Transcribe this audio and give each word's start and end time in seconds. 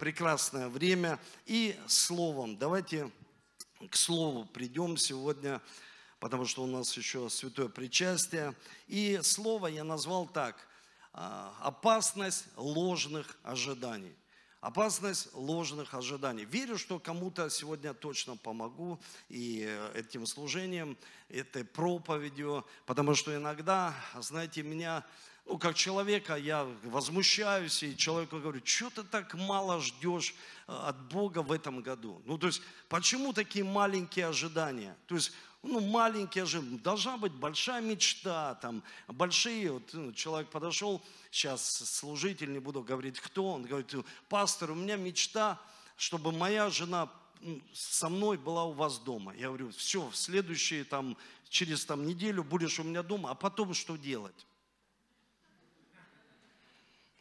прекрасное 0.00 0.68
время 0.68 1.20
и 1.44 1.78
словом. 1.86 2.56
Давайте 2.56 3.10
к 3.90 3.94
слову 3.94 4.46
придем 4.46 4.96
сегодня, 4.96 5.60
потому 6.20 6.46
что 6.46 6.62
у 6.62 6.66
нас 6.66 6.96
еще 6.96 7.28
святое 7.28 7.68
причастие. 7.68 8.54
И 8.88 9.20
слово 9.22 9.66
я 9.66 9.84
назвал 9.84 10.26
так. 10.26 10.56
А, 11.12 11.54
опасность 11.60 12.46
ложных 12.56 13.36
ожиданий. 13.42 14.14
Опасность 14.62 15.34
ложных 15.34 15.92
ожиданий. 15.92 16.46
Верю, 16.46 16.78
что 16.78 16.98
кому-то 16.98 17.50
сегодня 17.50 17.92
точно 17.92 18.38
помогу 18.38 18.98
и 19.28 19.68
этим 19.94 20.24
служением, 20.24 20.96
этой 21.28 21.64
проповедью, 21.64 22.66
потому 22.86 23.14
что 23.14 23.36
иногда, 23.36 23.94
знаете, 24.18 24.62
меня, 24.62 25.04
как 25.58 25.74
человека, 25.74 26.36
я 26.36 26.64
возмущаюсь, 26.84 27.82
и 27.82 27.96
человеку 27.96 28.38
говорю, 28.38 28.60
что 28.64 28.90
ты 28.90 29.02
так 29.02 29.34
мало 29.34 29.80
ждешь 29.80 30.34
э, 30.66 30.72
от 30.72 31.00
Бога 31.08 31.42
в 31.42 31.52
этом 31.52 31.80
году? 31.80 32.22
Ну, 32.24 32.38
то 32.38 32.46
есть, 32.46 32.62
почему 32.88 33.32
такие 33.32 33.64
маленькие 33.64 34.26
ожидания? 34.26 34.96
То 35.06 35.14
есть, 35.14 35.32
ну, 35.62 35.80
маленькие 35.80 36.46
же, 36.46 36.62
должна 36.62 37.16
быть 37.16 37.32
большая 37.32 37.82
мечта, 37.82 38.54
там, 38.56 38.82
большие, 39.08 39.72
вот 39.72 39.90
ну, 39.92 40.12
человек 40.12 40.48
подошел, 40.48 41.02
сейчас 41.30 41.62
служитель, 41.62 42.52
не 42.52 42.60
буду 42.60 42.82
говорить 42.82 43.20
кто, 43.20 43.52
он 43.52 43.64
говорит, 43.64 43.94
пастор, 44.28 44.70
у 44.70 44.74
меня 44.74 44.96
мечта, 44.96 45.60
чтобы 45.96 46.32
моя 46.32 46.70
жена 46.70 47.10
со 47.72 48.08
мной 48.08 48.36
была 48.36 48.64
у 48.64 48.72
вас 48.72 48.98
дома. 48.98 49.34
Я 49.34 49.48
говорю, 49.48 49.70
все, 49.70 50.08
в 50.08 50.16
следующие, 50.16 50.84
там, 50.84 51.16
через 51.48 51.84
там, 51.84 52.06
неделю 52.06 52.44
будешь 52.44 52.78
у 52.78 52.84
меня 52.84 53.02
дома, 53.02 53.30
а 53.30 53.34
потом 53.34 53.74
что 53.74 53.96
делать? 53.96 54.46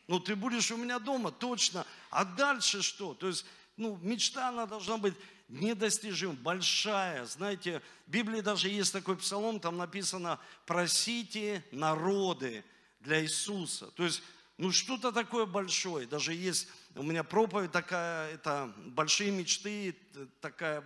Ну, 0.09 0.20
ты 0.20 0.36
будешь 0.36 0.72
у 0.72 0.76
меня 0.76 0.98
дома, 0.98 1.30
точно. 1.30 1.86
А 2.09 2.26
дальше 2.26 2.81
что? 2.81 3.13
То 3.13 3.27
есть, 3.27 3.45
ну, 3.77 3.95
мечта, 4.02 4.50
она 4.50 4.66
должна 4.66 4.98
быть 4.98 5.13
недостижим, 5.50 6.36
большая. 6.36 7.28
Знаете, 7.28 7.84
в 8.08 8.09
Библии 8.09 8.42
даже 8.42 8.69
есть 8.69 8.92
такой 8.92 9.17
псалом, 9.17 9.59
там 9.59 9.78
написано 9.78 10.39
«просите 10.66 11.64
народы 11.72 12.66
для 13.02 13.22
Иисуса». 13.22 13.92
То 13.92 14.03
есть, 14.03 14.23
ну 14.58 14.72
что-то 14.72 15.11
такое 15.11 15.45
большое. 15.45 16.08
Даже 16.08 16.34
есть 16.34 16.69
у 16.95 17.03
меня 17.03 17.23
проповедь 17.23 17.72
такая, 17.72 18.34
это 18.34 18.73
большие 18.88 19.30
мечты, 19.30 19.95
такая 20.41 20.84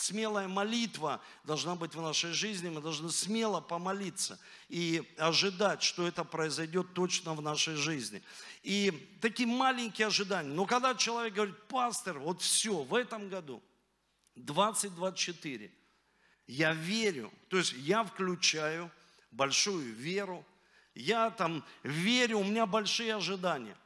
смелая 0.00 0.48
молитва 0.48 1.20
должна 1.44 1.74
быть 1.74 1.94
в 1.94 2.00
нашей 2.00 2.32
жизни. 2.32 2.68
Мы 2.68 2.80
должны 2.80 3.10
смело 3.10 3.60
помолиться 3.60 4.38
и 4.68 5.02
ожидать, 5.18 5.82
что 5.82 6.06
это 6.06 6.24
произойдет 6.24 6.94
точно 6.94 7.34
в 7.34 7.42
нашей 7.42 7.76
жизни. 7.76 8.22
И 8.62 9.18
такие 9.20 9.48
маленькие 9.48 10.06
ожидания. 10.06 10.48
Но 10.48 10.66
когда 10.66 10.94
человек 10.94 11.34
говорит, 11.34 11.68
пастор, 11.68 12.18
вот 12.18 12.42
все, 12.42 12.82
в 12.82 12.94
этом 12.94 13.28
году 13.28 13.62
2024. 14.44 15.70
Я 16.46 16.72
верю, 16.72 17.32
то 17.48 17.58
есть 17.58 17.72
я 17.72 18.04
включаю 18.04 18.90
большую 19.30 19.94
веру, 19.94 20.44
я 20.94 21.30
там 21.30 21.64
верю, 21.82 22.38
у 22.38 22.44
меня 22.44 22.66
большие 22.66 23.14
ожидания. 23.14 23.76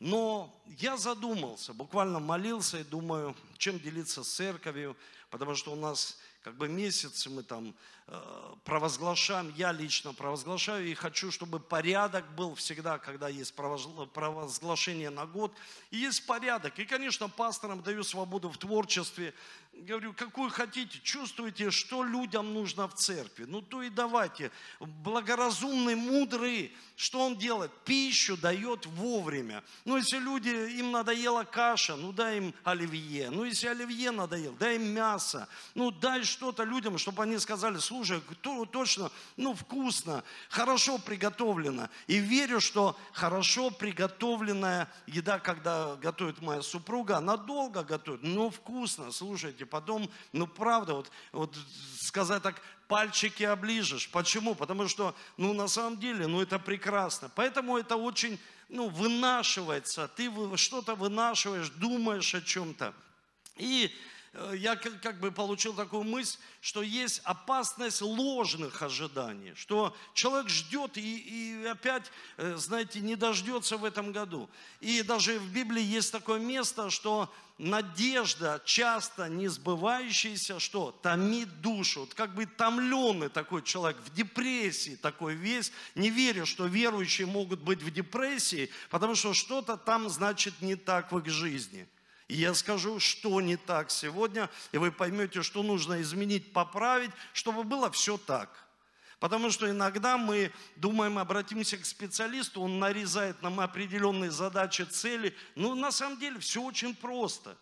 Но 0.00 0.62
я 0.66 0.96
задумался, 0.96 1.72
буквально 1.72 2.20
молился 2.20 2.78
и 2.78 2.84
думаю, 2.84 3.34
чем 3.56 3.80
делиться 3.80 4.22
с 4.22 4.28
церковью, 4.28 4.96
потому 5.30 5.54
что 5.54 5.72
у 5.72 5.76
нас 5.76 6.18
как 6.42 6.56
бы 6.56 6.68
месяцы 6.68 7.28
мы 7.28 7.42
там 7.42 7.74
э, 8.06 8.54
провозглашаем, 8.64 9.52
я 9.56 9.72
лично 9.72 10.14
провозглашаю 10.14 10.86
и 10.86 10.94
хочу, 10.94 11.30
чтобы 11.30 11.60
порядок 11.60 12.24
был 12.36 12.54
всегда, 12.54 12.98
когда 12.98 13.28
есть 13.28 13.54
провозглашение 13.54 15.10
на 15.10 15.26
год. 15.26 15.52
И 15.90 15.98
есть 15.98 16.24
порядок. 16.26 16.78
И, 16.78 16.84
конечно, 16.84 17.28
пасторам 17.28 17.82
даю 17.82 18.02
свободу 18.04 18.48
в 18.48 18.56
творчестве. 18.56 19.34
Говорю, 19.80 20.12
какую 20.12 20.50
хотите, 20.50 20.98
чувствуете, 21.04 21.70
что 21.70 22.02
людям 22.02 22.52
нужно 22.52 22.88
в 22.88 22.94
церкви. 22.94 23.44
Ну, 23.46 23.62
то 23.62 23.80
и 23.80 23.90
давайте. 23.90 24.50
Благоразумный, 24.80 25.94
мудрый, 25.94 26.74
что 26.96 27.20
он 27.20 27.36
делает? 27.36 27.70
Пищу 27.84 28.36
дает 28.36 28.86
вовремя. 28.86 29.62
Ну, 29.84 29.96
если 29.96 30.18
люди, 30.18 30.48
им 30.48 30.90
надоела 30.90 31.44
каша, 31.44 31.94
ну, 31.94 32.12
дай 32.12 32.38
им 32.38 32.54
оливье. 32.64 33.30
Ну, 33.30 33.44
если 33.44 33.68
оливье 33.68 34.10
надоел, 34.10 34.52
дай 34.54 34.76
им 34.76 34.92
мясо. 34.92 35.48
Ну, 35.76 35.92
дай 35.92 36.24
что-то 36.24 36.64
людям, 36.64 36.98
чтобы 36.98 37.22
они 37.22 37.38
сказали, 37.38 37.78
слушай, 37.78 38.20
точно, 38.72 39.12
ну, 39.36 39.54
вкусно, 39.54 40.24
хорошо 40.48 40.98
приготовлено. 40.98 41.88
И 42.08 42.18
верю, 42.18 42.60
что 42.60 42.98
хорошо 43.12 43.70
приготовленная 43.70 44.90
еда, 45.06 45.38
когда 45.38 45.94
готовит 45.96 46.42
моя 46.42 46.62
супруга, 46.62 47.18
она 47.18 47.36
долго 47.36 47.84
готовит, 47.84 48.24
но 48.24 48.50
вкусно, 48.50 49.12
слушайте, 49.12 49.67
потом, 49.68 50.10
ну, 50.32 50.46
правда, 50.46 50.94
вот, 50.94 51.10
вот 51.32 51.56
сказать 52.00 52.42
так, 52.42 52.60
пальчики 52.88 53.42
оближешь. 53.42 54.08
Почему? 54.10 54.54
Потому 54.54 54.88
что, 54.88 55.14
ну, 55.36 55.52
на 55.52 55.68
самом 55.68 55.98
деле, 55.98 56.26
ну, 56.26 56.40
это 56.40 56.58
прекрасно. 56.58 57.30
Поэтому 57.34 57.76
это 57.76 57.96
очень, 57.96 58.38
ну, 58.68 58.88
вынашивается. 58.88 60.08
Ты 60.08 60.30
что-то 60.56 60.94
вынашиваешь, 60.94 61.68
думаешь 61.70 62.34
о 62.34 62.40
чем-то. 62.40 62.94
И 63.56 63.94
я 64.54 64.76
как 64.76 65.20
бы 65.20 65.30
получил 65.30 65.74
такую 65.74 66.04
мысль, 66.04 66.38
что 66.60 66.82
есть 66.82 67.20
опасность 67.24 68.02
ложных 68.02 68.82
ожиданий, 68.82 69.52
что 69.54 69.96
человек 70.14 70.48
ждет 70.48 70.96
и, 70.96 71.62
и 71.62 71.66
опять, 71.66 72.10
э, 72.36 72.56
знаете, 72.56 73.00
не 73.00 73.16
дождется 73.16 73.76
в 73.76 73.84
этом 73.84 74.12
году. 74.12 74.48
И 74.80 75.02
даже 75.02 75.38
в 75.38 75.52
Библии 75.52 75.82
есть 75.82 76.12
такое 76.12 76.38
место, 76.38 76.90
что 76.90 77.32
надежда, 77.58 78.62
часто 78.64 79.28
не 79.28 79.48
сбывающаяся, 79.48 80.60
что? 80.60 80.92
Томит 81.02 81.60
душу. 81.60 82.00
Вот 82.00 82.14
как 82.14 82.34
бы 82.34 82.46
томленный 82.46 83.28
такой 83.28 83.62
человек, 83.62 84.00
в 84.04 84.14
депрессии 84.14 84.96
такой 84.96 85.34
весь. 85.34 85.72
Не 85.94 86.10
верю, 86.10 86.46
что 86.46 86.66
верующие 86.66 87.26
могут 87.26 87.60
быть 87.60 87.82
в 87.82 87.90
депрессии, 87.90 88.70
потому 88.90 89.14
что 89.14 89.34
что-то 89.34 89.76
там, 89.76 90.08
значит, 90.08 90.60
не 90.60 90.76
так 90.76 91.12
в 91.12 91.18
их 91.18 91.26
жизни. 91.26 91.88
И 92.28 92.36
я 92.36 92.54
скажу, 92.54 93.00
что 93.00 93.40
не 93.40 93.56
так 93.56 93.90
сегодня, 93.90 94.48
и 94.72 94.78
вы 94.78 94.92
поймете, 94.92 95.42
что 95.42 95.62
нужно 95.62 96.00
изменить, 96.02 96.52
поправить, 96.52 97.10
чтобы 97.32 97.64
было 97.64 97.90
все 97.90 98.16
так– 98.16 98.64
Потому 99.20 99.50
что 99.50 99.68
иногда 99.68 100.16
мы 100.16 100.52
думаем, 100.76 101.18
обратимся 101.18 101.76
к 101.76 101.84
специалисту, 101.84 102.62
он 102.62 102.78
нарезает 102.78 103.42
нам 103.42 103.58
определенные 103.58 104.30
задачи, 104.30 104.82
цели. 104.82 105.34
Но 105.56 105.74
на 105.74 105.90
самом 105.90 106.18
деле 106.18 106.38
все 106.38 106.62
очень 106.62 106.94
просто. 106.94 107.56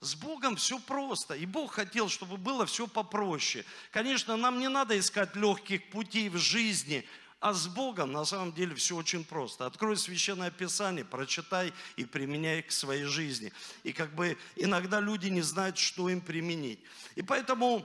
С 0.00 0.14
Богом 0.14 0.56
все 0.56 0.80
просто. 0.80 1.34
И 1.34 1.46
Бог 1.46 1.74
хотел, 1.74 2.08
чтобы 2.08 2.38
было 2.38 2.66
все 2.66 2.88
попроще. 2.88 3.64
Конечно, 3.92 4.36
нам 4.36 4.58
не 4.58 4.68
надо 4.68 4.98
искать 4.98 5.36
легких 5.36 5.90
путей 5.90 6.28
в 6.28 6.38
жизни, 6.38 7.06
а 7.40 7.54
с 7.54 7.66
Богом 7.66 8.12
на 8.12 8.24
самом 8.26 8.52
деле 8.52 8.74
все 8.74 8.94
очень 8.94 9.24
просто. 9.24 9.64
Открой 9.64 9.96
Священное 9.96 10.50
Писание, 10.50 11.04
прочитай 11.04 11.72
и 11.96 12.04
применяй 12.04 12.62
к 12.62 12.70
своей 12.70 13.04
жизни. 13.04 13.52
И 13.82 13.92
как 13.92 14.14
бы 14.14 14.36
иногда 14.56 15.00
люди 15.00 15.28
не 15.28 15.40
знают, 15.40 15.78
что 15.78 16.10
им 16.10 16.20
применить. 16.20 16.80
И 17.14 17.22
поэтому 17.22 17.84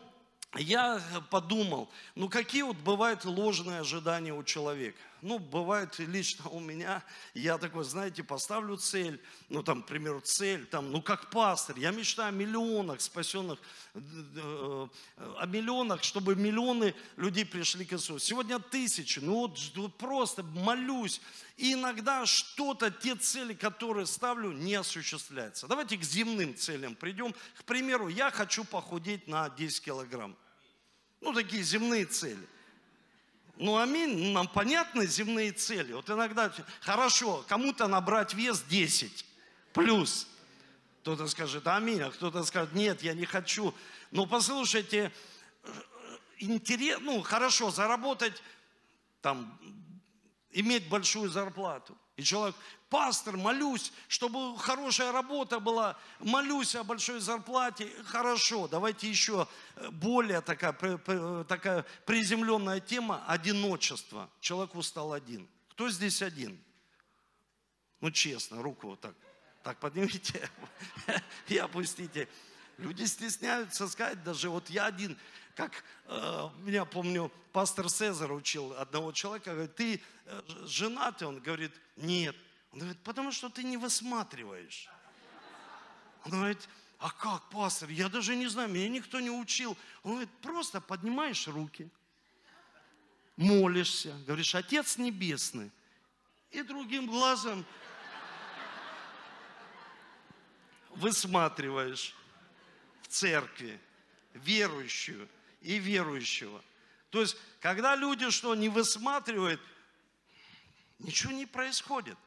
я 0.56 1.02
подумал, 1.30 1.90
ну 2.16 2.28
какие 2.28 2.64
вот 2.64 2.78
бывают 2.78 3.24
ложные 3.24 3.80
ожидания 3.80 4.34
у 4.34 4.44
человека? 4.44 4.98
Ну, 5.26 5.40
бывает 5.40 5.98
лично 5.98 6.48
у 6.52 6.60
меня, 6.60 7.04
я 7.34 7.58
такой, 7.58 7.84
знаете, 7.84 8.24
поставлю 8.24 8.78
цель, 8.78 9.20
ну 9.50 9.64
там, 9.64 9.82
к 9.82 9.88
примеру, 9.88 10.22
цель, 10.22 10.68
там, 10.68 10.92
ну 10.92 11.02
как 11.02 11.32
пастор, 11.32 11.80
я 11.80 11.90
мечтаю 11.90 12.30
о 12.30 12.32
миллионах 12.32 13.02
спасенных, 13.02 13.58
э, 13.96 14.00
э, 14.00 14.88
о 15.40 15.46
миллионах, 15.48 16.04
чтобы 16.04 16.36
миллионы 16.36 16.94
людей 17.18 17.44
пришли 17.44 17.86
к 17.86 17.94
Иисусу. 17.94 18.20
Сегодня 18.20 18.60
тысячи, 18.60 19.18
ну 19.18 19.48
вот, 19.48 19.98
просто 19.98 20.44
молюсь. 20.44 21.20
И 21.58 21.74
иногда 21.74 22.28
что-то, 22.28 22.92
те 22.92 23.16
цели, 23.16 23.56
которые 23.56 24.06
ставлю, 24.06 24.52
не 24.52 24.76
осуществляются. 24.76 25.66
Давайте 25.66 25.98
к 25.98 26.04
земным 26.04 26.56
целям 26.56 26.94
придем. 26.94 27.34
К 27.56 27.64
примеру, 27.64 28.10
я 28.10 28.30
хочу 28.30 28.64
похудеть 28.64 29.28
на 29.28 29.50
10 29.50 29.86
килограмм. 29.86 30.38
Ну, 31.20 31.34
такие 31.34 31.64
земные 31.64 32.06
цели. 32.06 32.48
Ну, 33.58 33.78
аминь, 33.78 34.34
нам 34.34 34.48
понятны 34.48 35.08
земные 35.08 35.52
цели. 35.52 35.94
Вот 35.94 36.10
иногда, 36.10 36.54
хорошо, 36.82 37.46
кому-то 37.48 37.88
набрать 37.88 38.34
вес 38.34 38.62
10 38.64 39.26
плюс. 39.74 40.28
Кто-то 41.02 41.28
скажет 41.28 41.68
аминь, 41.68 42.02
а 42.02 42.12
кто-то 42.12 42.44
скажет, 42.44 42.74
нет, 42.74 43.02
я 43.04 43.14
не 43.14 43.26
хочу. 43.26 43.74
Но 44.12 44.26
послушайте, 44.26 45.12
интерес, 46.40 47.00
ну, 47.02 47.22
хорошо, 47.22 47.72
заработать, 47.72 48.42
там, 49.22 49.58
иметь 50.56 50.88
большую 50.90 51.30
зарплату. 51.30 51.98
И 52.16 52.24
человек, 52.24 52.56
пастор, 52.90 53.36
молюсь, 53.36 53.92
чтобы 54.08 54.58
хорошая 54.58 55.12
работа 55.12 55.60
была, 55.60 55.98
молюсь 56.20 56.76
о 56.76 56.84
большой 56.84 57.20
зарплате. 57.20 57.92
Хорошо, 58.06 58.68
давайте 58.70 59.10
еще 59.10 59.48
э, 59.76 59.90
более 59.90 60.40
такая, 60.40 60.74
такая 61.44 61.86
приземленная 62.06 62.80
тема– 62.80 63.24
одиночество. 63.28 64.30
Человек 64.40 64.76
устал 64.76 65.12
один. 65.12 65.48
Кто 65.72 65.90
здесь 65.90 66.22
один? 66.22 66.58
Ну, 68.00 68.10
честно, 68.12 68.62
руку 68.64 68.88
вот 68.88 69.02
так 69.02 69.16
Так 69.64 69.78
поднимите 69.80 70.50
и 71.50 71.58
опустите. 71.58 72.30
Люди 72.78 73.04
стесняются 73.04 73.88
сказать, 73.90 74.24
даже 74.24 74.50
вот 74.50 74.70
я 74.70 74.86
один, 74.86 75.18
как 75.56 75.84
э, 76.08 76.50
меня 76.60 76.84
помню, 76.84 77.32
пастор 77.54 77.90
Цезарь 77.90 78.32
учил 78.32 78.74
одного 78.74 79.14
человека, 79.14 79.52
говорит, 79.52 79.76
ты 79.76 80.02
э, 80.26 80.42
женатый? 80.66 81.28
Он 81.28 81.40
говорит, 81.40 81.72
нет. 81.96 82.36
Он 82.72 82.80
говорит, 82.80 83.00
потому 83.04 83.32
что 83.32 83.50
ты 83.50 83.64
не 83.64 83.78
высматриваешь. 83.78 84.90
Он 86.26 86.32
говорит, 86.32 86.70
а 87.00 87.10
как, 87.10 87.50
пастор, 87.50 87.90
я 87.90 88.10
даже 88.10 88.36
не 88.36 88.48
знаю, 88.48 88.70
меня 88.70 88.90
никто 88.90 89.22
не 89.22 89.30
учил. 89.30 89.78
Он 90.04 90.12
говорит, 90.12 90.30
просто 90.42 90.82
поднимаешь 90.82 91.48
руки, 91.48 91.90
молишься, 93.38 94.14
говоришь, 94.28 94.54
Отец 94.56 94.98
Небесный, 94.98 95.72
и 96.52 96.64
другим 96.64 97.08
глазом 97.08 97.66
высматриваешь 100.90 102.14
в 103.04 103.08
церкви 103.08 103.80
верующую 104.34 105.30
и 105.66 105.80
верующего. 105.80 106.64
То 107.10 107.22
есть, 107.22 107.38
когда 107.60 107.96
люди 107.96 108.30
что 108.30 108.54
не 108.56 108.70
высматривают, 108.70 109.62
ничего 111.00 111.34
не 111.34 111.46
происходит. 111.46 112.18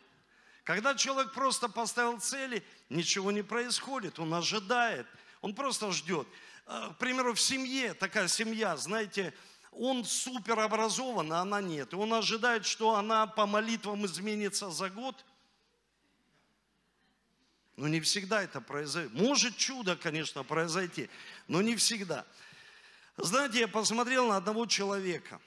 Когда 0.65 0.95
человек 0.95 1.33
просто 1.33 1.69
поставил 1.69 2.19
цели, 2.21 2.63
ничего 2.91 3.31
не 3.31 3.43
происходит, 3.43 4.19
он 4.19 4.35
ожидает, 4.35 5.07
он 5.41 5.55
просто 5.55 5.93
ждет. 5.93 6.27
Э, 6.67 6.91
к 6.95 6.99
примеру, 6.99 7.35
в 7.35 7.41
семье, 7.41 7.95
такая 7.95 8.29
семья, 8.29 8.77
знаете, 8.77 9.33
он 9.71 10.05
супер 10.05 10.59
образован, 10.59 11.33
а 11.33 11.41
она 11.41 11.61
нет. 11.61 11.93
И 11.93 11.97
он 11.97 12.13
ожидает, 12.13 12.67
что 12.67 12.97
она 12.97 13.27
по 13.27 13.47
молитвам 13.47 14.05
изменится 14.05 14.71
за 14.71 14.91
год– 14.91 15.25
но 17.79 17.87
не 17.87 18.01
всегда 18.01 18.43
это 18.43 18.61
произойдет. 18.61 19.13
Может 19.15 19.57
чудо, 19.57 19.95
конечно, 19.95 20.43
произойти, 20.43 21.09
но 21.47 21.63
не 21.63 21.77
всегда. 21.77 22.27
Знаете, 23.21 23.59
я 23.61 23.69
посмотрел 23.69 24.29
на 24.29 24.37
одного 24.37 24.65
человека, 24.67 25.41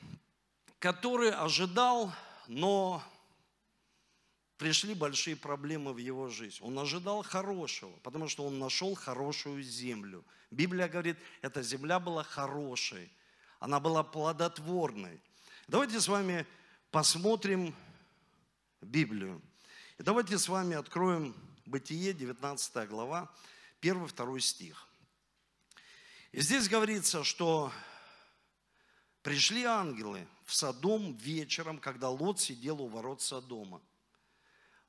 который 0.78 1.32
ожидал, 1.32 2.12
но 2.48 3.02
пришли 4.58 4.94
большие 4.94 5.38
проблемы 5.38 5.94
в 5.94 5.98
его 5.98 6.28
жизнь. 6.28 6.58
Он 6.60 6.78
ожидал 6.78 7.24
хорошего, 7.24 7.94
потому 8.04 8.28
что 8.28 8.46
он 8.46 8.60
нашел 8.60 8.94
хорошую 8.94 9.64
землю. 9.64 10.26
Библия 10.52 10.90
говорит, 10.90 11.18
эта 11.42 11.64
земля 11.64 12.02
была 12.02 12.24
хорошей, 12.24 13.10
она 13.62 13.80
была 13.80 14.04
плодотворной. 14.04 15.22
Давайте 15.70 16.02
с 16.02 16.10
вами 16.10 16.46
посмотрим 16.92 17.74
Библию. 18.82 19.42
И 19.98 20.04
давайте 20.04 20.38
с 20.38 20.50
вами 20.50 20.76
откроем 20.76 21.34
Бытие, 21.66 22.12
19 22.12 22.90
глава, 22.90 23.34
1-2 23.82 24.40
стих. 24.42 24.91
И 26.32 26.42
здесь 26.42 26.70
говорится, 26.70 27.24
что 27.24 27.72
пришли 29.22 29.64
ангелы 29.64 30.28
в 30.46 30.56
Содом 30.56 31.16
вечером, 31.18 31.78
когда 31.78 32.10
Лот 32.10 32.40
сидел 32.40 32.82
у 32.82 32.88
ворот 32.88 33.22
Содома. 33.22 33.82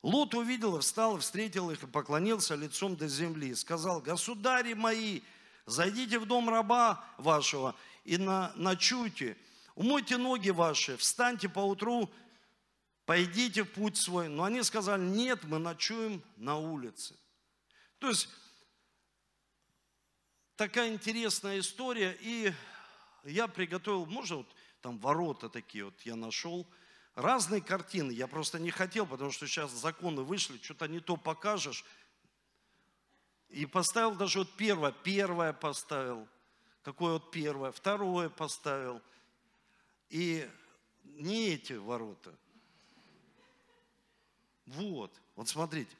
Лот 0.03 0.35
увидел 0.35 0.79
встал, 0.81 1.19
встретил 1.19 1.71
их, 1.71 1.83
и 1.83 1.87
поклонился 1.87 2.55
лицом 2.55 2.97
до 2.97 3.09
земли. 3.09 3.51
И 3.51 3.55
сказал, 3.55 4.01
государи 4.01 4.75
мои, 4.75 5.21
зайдите 5.67 6.19
в 6.19 6.27
дом 6.27 6.49
раба 6.49 7.05
вашего 7.19 7.75
и 8.05 8.19
на, 8.19 8.53
ночуйте, 8.57 9.37
умойте 9.75 10.17
ноги 10.17 10.51
ваши, 10.51 10.97
встаньте 10.97 11.49
поутру 11.49 12.11
пойдите 13.05 13.65
в 13.65 13.71
путь 13.73 13.97
свой. 13.97 14.29
Но 14.29 14.45
они 14.45 14.63
сказали, 14.63 15.03
нет, 15.03 15.45
мы 15.45 15.59
ночуем 15.59 16.23
на 16.37 16.57
улице. 16.57 17.17
То 17.99 18.09
есть, 18.09 18.29
такая 20.57 20.93
интересная 20.93 21.59
история. 21.59 22.17
И 22.21 22.53
я 23.25 23.49
приготовил, 23.49 24.07
можно 24.07 24.39
вот 24.39 24.49
там 24.81 24.99
ворота 24.99 25.49
такие 25.49 25.85
вот 25.85 26.01
я 26.03 26.17
нашел, 26.17 26.67
разные 27.15 27.61
картины. 27.61 28.13
Я 28.13 28.27
просто 28.27 28.59
не 28.59 28.71
хотел, 28.71 29.07
потому 29.07 29.31
что 29.31 29.47
сейчас 29.47 29.71
законы 29.71 30.23
вышли, 30.23 30.59
что-то 30.63 30.89
не 30.89 31.01
то 31.01 31.17
покажешь. 31.17 31.85
И 33.49 33.67
поставил 33.67 34.15
даже 34.15 34.41
вот 34.41 34.53
первое, 34.57 34.93
первое 34.93 35.53
поставил. 35.53 36.27
Какое 36.83 37.15
вот 37.15 37.31
первое, 37.31 37.71
второе 37.71 38.29
поставил. 38.29 39.01
И 40.09 40.49
не 41.05 41.51
эти 41.51 41.75
ворота. 41.75 42.35
Вот, 44.67 45.13
вот 45.37 45.49
смотрите. 45.49 45.95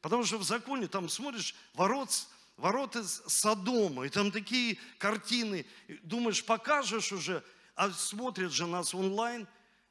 Потому 0.00 0.24
что 0.24 0.38
в 0.38 0.44
законе 0.44 0.86
там 0.86 1.08
смотришь, 1.08 1.54
ворот, 1.74 2.10
ворота 2.58 3.04
Содома, 3.04 4.04
и 4.04 4.10
там 4.10 4.30
такие 4.30 4.78
картины. 4.98 5.64
Думаешь, 6.02 6.44
покажешь 6.44 7.12
уже, 7.12 7.42
а 7.74 7.90
смотрят 7.90 8.52
же 8.52 8.66
нас 8.66 8.94
онлайн, 8.94 9.48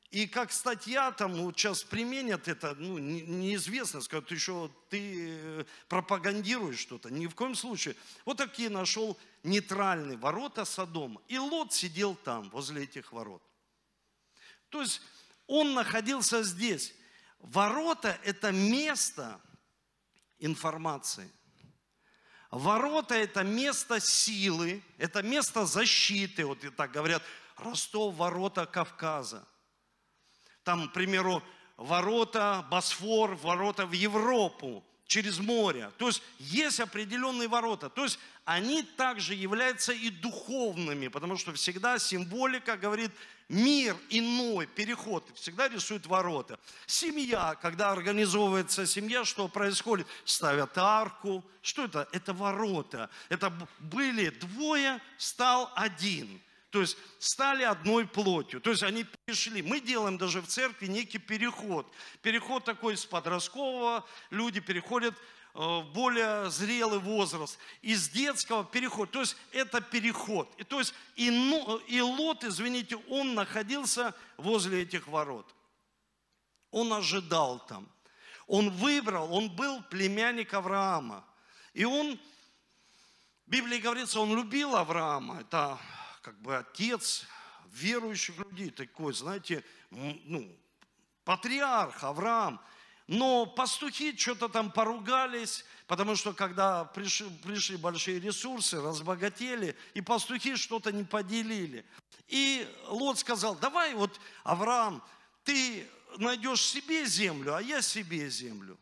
и 0.10 0.26
как 0.26 0.54
статья 0.54 1.12
там 1.12 1.34
вот 1.34 1.58
сейчас 1.58 1.84
применят 1.84 2.48
это, 2.48 2.76
ну, 2.76 2.98
неизвестно, 2.98 4.00
скажут, 4.00 4.32
еще 4.32 4.72
ты 4.90 5.28
э, 5.30 5.66
пропагандируешь 5.90 6.80
что-то. 6.80 7.10
Ни 7.10 7.28
в 7.28 7.36
коем 7.36 7.56
случае. 7.56 7.96
Вот 8.24 8.38
такие 8.38 8.70
нашел 8.70 9.18
нейтральные 9.44 10.18
ворота 10.18 10.64
Содома. 10.64 11.22
И 11.28 11.38
Лот 11.38 11.74
сидел 11.74 12.16
там, 12.16 12.50
возле 12.52 12.84
этих 12.84 13.12
ворот. 13.12 13.44
То 14.70 14.82
есть 14.82 15.02
он 15.46 15.74
находился 15.74 16.42
здесь. 16.42 16.96
Ворота– 17.40 18.18
это 18.24 18.54
место 18.54 19.42
информации. 20.40 21.30
Ворота– 22.52 23.16
это 23.16 23.44
место 23.44 24.00
силы, 24.00 24.84
это 24.98 25.22
место 25.22 25.66
защиты. 25.66 26.46
Вот 26.46 26.64
и 26.64 26.70
так 26.70 26.92
говорят, 26.92 27.22
Ростов– 27.58 28.16
ворота 28.18 28.66
Кавказа. 28.66 29.46
Там, 30.64 30.90
к 30.90 30.94
примеру, 30.94 31.44
ворота 31.76 32.66
Босфор, 32.70 33.36
ворота 33.36 33.86
в 33.86 33.92
Европу 33.92 34.84
через 35.08 35.40
море. 35.40 35.92
То 35.98 36.08
есть 36.08 36.22
есть 36.38 36.80
определенные 36.80 37.48
ворота. 37.48 37.90
То 37.90 38.04
есть 38.04 38.20
они 38.46 38.84
также 38.84 39.34
являются 39.34 39.94
и 39.94 40.10
духовными, 40.10 41.08
потому 41.08 41.38
что 41.38 41.54
всегда 41.54 41.98
символика 41.98 42.78
говорит 42.78 43.12
мир 43.50 43.96
иной, 44.10 44.68
переход, 44.68 45.24
всегда 45.36 45.70
рисует 45.70 46.06
ворота. 46.06 46.60
Семья, 46.86 47.56
когда 47.62 47.92
организовывается 47.92 48.86
семья, 48.86 49.24
что 49.24 49.48
происходит? 49.48 50.08
Ставят 50.26 50.78
арку. 50.78 51.44
Что 51.62 51.86
это? 51.86 52.08
Это 52.12 52.34
ворота. 52.34 53.10
Это 53.30 53.52
были 53.80 54.30
двое, 54.30 55.02
стал 55.18 55.72
один. 55.76 56.42
То 56.78 56.82
есть 56.82 56.96
стали 57.18 57.64
одной 57.64 58.06
плотью. 58.06 58.62
То 58.62 58.70
есть 58.70 58.84
они 58.84 59.04
перешли. 59.26 59.64
Мы 59.64 59.80
делаем 59.80 60.20
даже 60.20 60.44
в 60.44 60.48
церкви 60.48 60.86
некий 60.86 61.18
переход. 61.18 61.92
Переход 62.22 62.66
такой 62.66 62.96
с 62.96 63.04
подросткового. 63.04 64.06
Люди 64.30 64.60
переходят 64.60 65.16
э, 65.16 65.58
в 65.58 65.86
более 65.92 66.52
зрелый 66.52 67.00
возраст. 67.00 67.58
Из 67.82 68.10
детского 68.10 68.64
переход. 68.64 69.10
То 69.10 69.22
есть 69.22 69.36
это 69.54 69.82
переход. 69.82 70.54
И, 70.60 70.64
то 70.64 70.78
есть 70.78 70.94
и, 71.16 71.32
ну, 71.32 71.78
и 71.88 72.00
Лот, 72.00 72.44
извините, 72.44 72.98
он 73.10 73.34
находился 73.34 74.14
возле 74.38 74.84
этих 74.84 75.08
ворот. 75.08 75.52
Он 76.70 76.94
ожидал 76.94 77.58
там. 77.66 77.90
Он 78.46 78.70
выбрал, 78.70 79.34
он 79.34 79.50
был 79.50 79.82
племянник 79.82 80.54
Авраама. 80.54 81.26
И 81.74 81.86
он, 81.86 82.20
в 83.48 83.50
Библии 83.50 83.80
говорится, 83.80 84.20
он 84.20 84.36
любил 84.36 84.76
Авраама. 84.76 85.42
Это 85.42 85.80
как 86.28 86.42
бы 86.42 86.58
отец 86.58 87.26
верующих 87.72 88.38
людей, 88.38 88.70
такой, 88.70 89.14
знаете, 89.14 89.64
ну, 89.92 90.54
патриарх 91.24 92.04
Авраам. 92.04 92.60
Но 93.08 93.46
пастухи 93.46 94.14
что-то 94.18 94.50
там 94.50 94.70
поругались, 94.70 95.64
потому 95.86 96.18
что 96.18 96.34
когда 96.34 96.84
пришли, 96.84 97.30
пришли 97.30 97.78
большие 97.78 98.20
ресурсы, 98.20 98.82
разбогатели, 98.82 99.78
и 99.94 100.02
пастухи 100.02 100.58
что-то 100.58 100.92
не 100.92 101.06
поделили. 101.06 101.86
И 102.28 102.68
Лот 102.88 103.20
сказал, 103.20 103.56
давай 103.56 103.94
вот, 103.94 104.20
Авраам, 104.44 105.02
ты 105.46 105.88
найдешь 106.18 106.62
себе 106.62 107.06
землю, 107.06 107.56
а 107.56 107.62
я 107.62 107.82
себе 107.82 108.30
землю. 108.30 108.78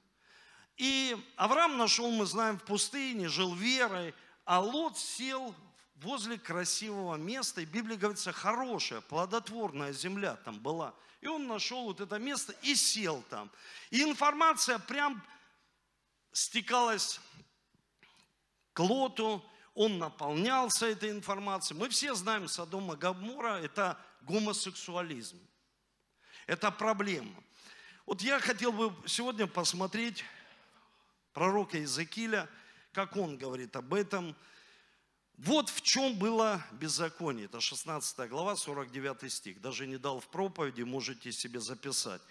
И 0.77 1.15
Авраам 1.35 1.77
нашел, 1.77 2.09
мы 2.09 2.25
знаем, 2.25 2.57
в 2.57 2.63
пустыне, 2.63 3.29
жил 3.29 3.53
верой, 3.53 4.15
а 4.45 4.61
Лот 4.61 4.97
сел 4.97 5.55
возле 5.95 6.37
красивого 6.37 7.15
места, 7.15 7.61
и 7.61 7.65
Библия 7.65 7.97
говорится, 7.97 8.31
хорошая, 8.31 9.01
плодотворная 9.01 9.93
земля 9.93 10.35
там 10.37 10.59
была. 10.59 10.93
И 11.21 11.27
он 11.27 11.47
нашел 11.47 11.85
вот 11.85 12.01
это 12.01 12.19
место 12.19 12.53
и 12.61 12.75
сел 12.75 13.23
там. 13.29 13.49
И 13.89 14.03
информация 14.03 14.77
прям 14.79 15.23
стекалась 16.31 17.19
к 18.73 18.79
Лоту, 18.79 19.43
он 19.73 19.97
наполнялся 19.97 20.85
этой 20.85 21.09
информацией. 21.09 21.79
Мы 21.79 21.89
все 21.89 22.13
знаем 22.13 22.47
Содома 22.47 22.95
Гамора, 22.95 23.59
это 23.61 23.97
гомосексуализм. 24.21 25.39
Это 26.47 26.71
проблема. 26.71 27.43
Вот 28.05 28.21
я 28.21 28.39
хотел 28.39 28.71
бы 28.71 28.93
сегодня 29.07 29.47
посмотреть 29.47 30.23
пророка 31.33 31.77
Иезекииля, 31.77 32.47
как 32.93 33.17
он 33.17 33.37
говорит 33.37 33.75
об 33.75 33.93
этом. 33.93 34.35
Вот 35.37 35.69
в 35.69 35.81
чем 35.81 36.17
было 36.17 36.63
беззаконие. 36.71 37.45
Это 37.45 37.59
16 37.59 38.29
глава, 38.29 38.55
49 38.55 39.31
стих. 39.31 39.61
Даже 39.61 39.85
не 39.85 39.97
дал 39.97 40.19
в 40.19 40.27
проповеди, 40.27 40.83
можете 40.83 41.31
себе 41.31 41.59
записать. 41.59 42.21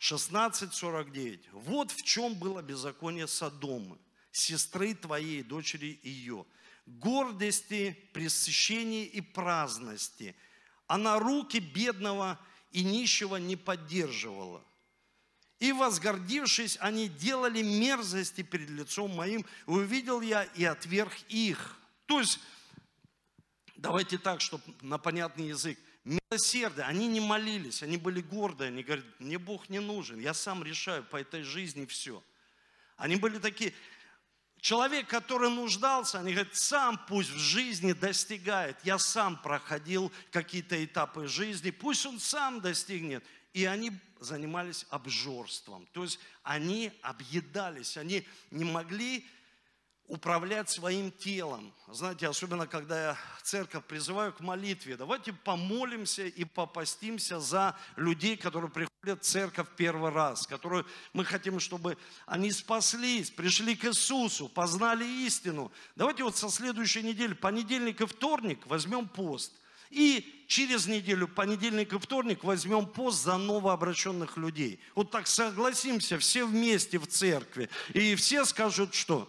16.49. 0.00 1.40
Вот 1.52 1.92
в 1.92 2.02
чем 2.02 2.34
было 2.34 2.62
беззаконие 2.62 3.28
Содомы, 3.28 3.98
сестры 4.32 4.94
твоей, 4.94 5.42
дочери 5.42 6.00
ее. 6.02 6.46
Гордости, 6.86 7.96
пресыщении 8.12 9.04
и 9.04 9.20
праздности. 9.20 10.34
Она 10.86 11.18
руки 11.18 11.58
бедного 11.58 12.40
и 12.72 12.82
нищего 12.82 13.36
не 13.36 13.56
поддерживала. 13.56 14.64
И 15.58 15.72
возгордившись, 15.72 16.76
они 16.80 17.08
делали 17.08 17.62
мерзости 17.62 18.42
перед 18.42 18.70
лицом 18.70 19.14
моим. 19.14 19.40
И 19.40 19.70
увидел 19.70 20.20
я 20.20 20.44
и 20.44 20.64
отверг 20.64 21.12
их. 21.28 21.77
То 22.08 22.20
есть, 22.20 22.40
давайте 23.76 24.16
так, 24.16 24.40
чтобы 24.40 24.64
на 24.80 24.96
понятный 24.96 25.48
язык 25.48 25.78
милосердие. 26.04 26.86
Они 26.86 27.06
не 27.06 27.20
молились, 27.20 27.82
они 27.82 27.98
были 27.98 28.22
гордые, 28.22 28.68
они 28.68 28.82
говорят, 28.82 29.04
мне 29.18 29.38
Бог 29.38 29.68
не 29.68 29.78
нужен, 29.78 30.18
я 30.18 30.32
сам 30.32 30.64
решаю 30.64 31.04
по 31.04 31.18
этой 31.18 31.42
жизни 31.42 31.84
все. 31.84 32.24
Они 32.96 33.16
были 33.16 33.38
такие, 33.38 33.74
человек, 34.58 35.06
который 35.06 35.50
нуждался, 35.50 36.18
они 36.18 36.32
говорят, 36.32 36.56
сам 36.56 36.98
пусть 37.08 37.28
в 37.28 37.38
жизни 37.38 37.92
достигает. 37.92 38.78
Я 38.84 38.98
сам 38.98 39.40
проходил 39.40 40.10
какие-то 40.32 40.82
этапы 40.82 41.28
жизни, 41.28 41.70
пусть 41.70 42.06
он 42.06 42.18
сам 42.18 42.62
достигнет. 42.62 43.22
И 43.52 43.66
они 43.66 43.92
занимались 44.18 44.86
обжорством. 44.88 45.86
То 45.92 46.04
есть 46.04 46.18
они 46.42 46.90
объедались, 47.02 47.98
они 47.98 48.26
не 48.50 48.64
могли 48.64 49.26
управлять 50.08 50.70
своим 50.70 51.12
телом. 51.12 51.72
Знаете, 51.86 52.28
особенно 52.28 52.66
когда 52.66 53.10
я 53.10 53.18
церковь 53.42 53.84
призываю 53.84 54.32
к 54.32 54.40
молитве, 54.40 54.96
давайте 54.96 55.32
помолимся 55.32 56.24
и 56.24 56.44
попастимся 56.44 57.40
за 57.40 57.76
людей, 57.96 58.36
которые 58.36 58.70
приходят 58.70 59.22
в 59.22 59.26
церковь 59.26 59.68
первый 59.76 60.10
раз, 60.10 60.46
которые 60.46 60.84
мы 61.12 61.24
хотим, 61.24 61.60
чтобы 61.60 61.98
они 62.26 62.50
спаслись, 62.50 63.30
пришли 63.30 63.76
к 63.76 63.84
Иисусу, 63.84 64.48
познали 64.48 65.04
истину. 65.26 65.70
Давайте 65.94 66.24
вот 66.24 66.36
со 66.36 66.48
следующей 66.48 67.02
недели, 67.02 67.34
понедельник 67.34 68.00
и 68.00 68.06
вторник, 68.06 68.66
возьмем 68.66 69.08
пост. 69.08 69.52
И 69.90 70.44
через 70.48 70.86
неделю, 70.86 71.28
понедельник 71.28 71.92
и 71.92 71.98
вторник, 71.98 72.44
возьмем 72.44 72.86
пост 72.86 73.22
за 73.22 73.36
новообращенных 73.36 74.36
людей. 74.38 74.80
Вот 74.94 75.10
так 75.10 75.26
согласимся 75.26 76.18
все 76.18 76.46
вместе 76.46 76.98
в 76.98 77.06
церкви. 77.06 77.68
И 77.94 78.14
все 78.14 78.44
скажут, 78.44 78.94
что? 78.94 79.28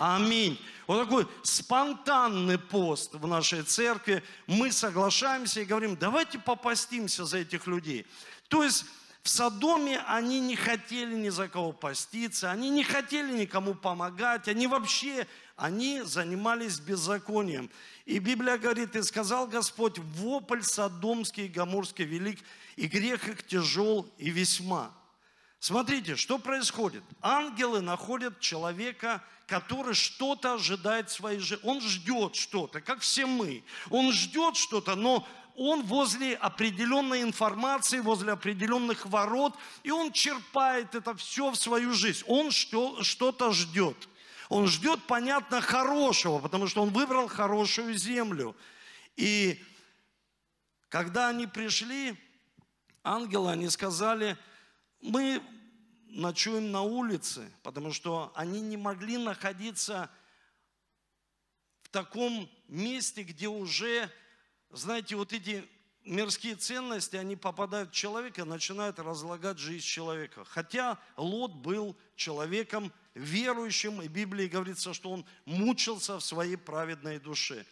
Аминь. 0.00 0.58
Вот 0.86 1.04
такой 1.04 1.28
спонтанный 1.42 2.56
пост 2.56 3.12
в 3.12 3.26
нашей 3.26 3.64
церкви. 3.64 4.22
Мы 4.46 4.72
соглашаемся 4.72 5.60
и 5.60 5.66
говорим, 5.66 5.94
давайте 5.94 6.38
попастимся 6.38 7.26
за 7.26 7.36
этих 7.36 7.66
людей. 7.66 8.06
То 8.48 8.64
есть 8.64 8.86
в 9.22 9.28
Содоме 9.28 9.98
они 10.06 10.40
не 10.40 10.56
хотели 10.56 11.14
ни 11.14 11.28
за 11.28 11.48
кого 11.48 11.72
поститься, 11.72 12.50
они 12.50 12.70
не 12.70 12.82
хотели 12.82 13.30
никому 13.30 13.74
помогать, 13.74 14.48
они 14.48 14.66
вообще, 14.68 15.26
они 15.54 16.00
занимались 16.00 16.80
беззаконием. 16.80 17.68
И 18.06 18.20
Библия 18.20 18.56
говорит, 18.56 18.96
и 18.96 19.02
сказал 19.02 19.48
Господь, 19.48 19.98
вопль 19.98 20.62
содомский 20.62 21.44
и 21.44 21.48
гаморский 21.48 22.06
велик, 22.06 22.40
и 22.76 22.86
грех 22.86 23.28
их 23.28 23.46
тяжел 23.46 24.10
и 24.16 24.30
весьма. 24.30 24.92
Смотрите, 25.60 26.16
что 26.16 26.38
происходит. 26.38 27.04
Ангелы 27.20 27.82
находят 27.82 28.40
человека, 28.40 29.22
который 29.46 29.92
что-то 29.92 30.54
ожидает 30.54 31.10
своей 31.10 31.38
жизни. 31.38 31.62
Он 31.68 31.82
ждет 31.82 32.34
что-то, 32.34 32.80
как 32.80 33.00
все 33.00 33.26
мы. 33.26 33.62
Он 33.90 34.10
ждет 34.10 34.56
что-то, 34.56 34.94
но 34.94 35.28
он 35.54 35.82
возле 35.82 36.34
определенной 36.34 37.20
информации, 37.20 38.00
возле 38.00 38.32
определенных 38.32 39.04
ворот, 39.04 39.54
и 39.82 39.90
он 39.90 40.12
черпает 40.12 40.94
это 40.94 41.14
все 41.14 41.50
в 41.50 41.56
свою 41.56 41.92
жизнь. 41.92 42.24
Он 42.26 42.50
что-то 42.50 43.52
ждет. 43.52 44.08
Он 44.48 44.66
ждет, 44.66 45.00
понятно, 45.06 45.60
хорошего, 45.60 46.38
потому 46.38 46.68
что 46.68 46.82
он 46.82 46.88
выбрал 46.88 47.28
хорошую 47.28 47.92
землю. 47.94 48.56
И 49.16 49.62
когда 50.88 51.28
они 51.28 51.46
пришли, 51.46 52.16
ангелы, 53.04 53.52
они 53.52 53.68
сказали, 53.68 54.38
мы 55.00 55.42
ночуем 56.08 56.70
на 56.70 56.82
улице, 56.82 57.50
потому 57.62 57.92
что 57.92 58.32
они 58.34 58.60
не 58.60 58.76
могли 58.76 59.16
находиться 59.16 60.10
в 61.82 61.88
таком 61.88 62.48
месте, 62.68 63.22
где 63.22 63.48
уже, 63.48 64.10
знаете, 64.70 65.16
вот 65.16 65.32
эти 65.32 65.68
мирские 66.04 66.56
ценности, 66.56 67.16
они 67.16 67.36
попадают 67.36 67.90
в 67.90 67.94
человека 67.94 68.44
начинают 68.44 68.98
разлагать 68.98 69.58
жизнь 69.58 69.84
человека. 69.84 70.44
Хотя 70.44 70.98
Лот 71.16 71.52
был 71.52 71.96
человеком 72.16 72.92
верующим, 73.14 74.02
и 74.02 74.08
в 74.08 74.12
Библии 74.12 74.46
говорится, 74.46 74.94
что 74.94 75.10
он 75.10 75.26
мучился 75.44 76.18
в 76.18 76.24
своей 76.24 76.56
праведной 76.56 77.18
душе. 77.18 77.66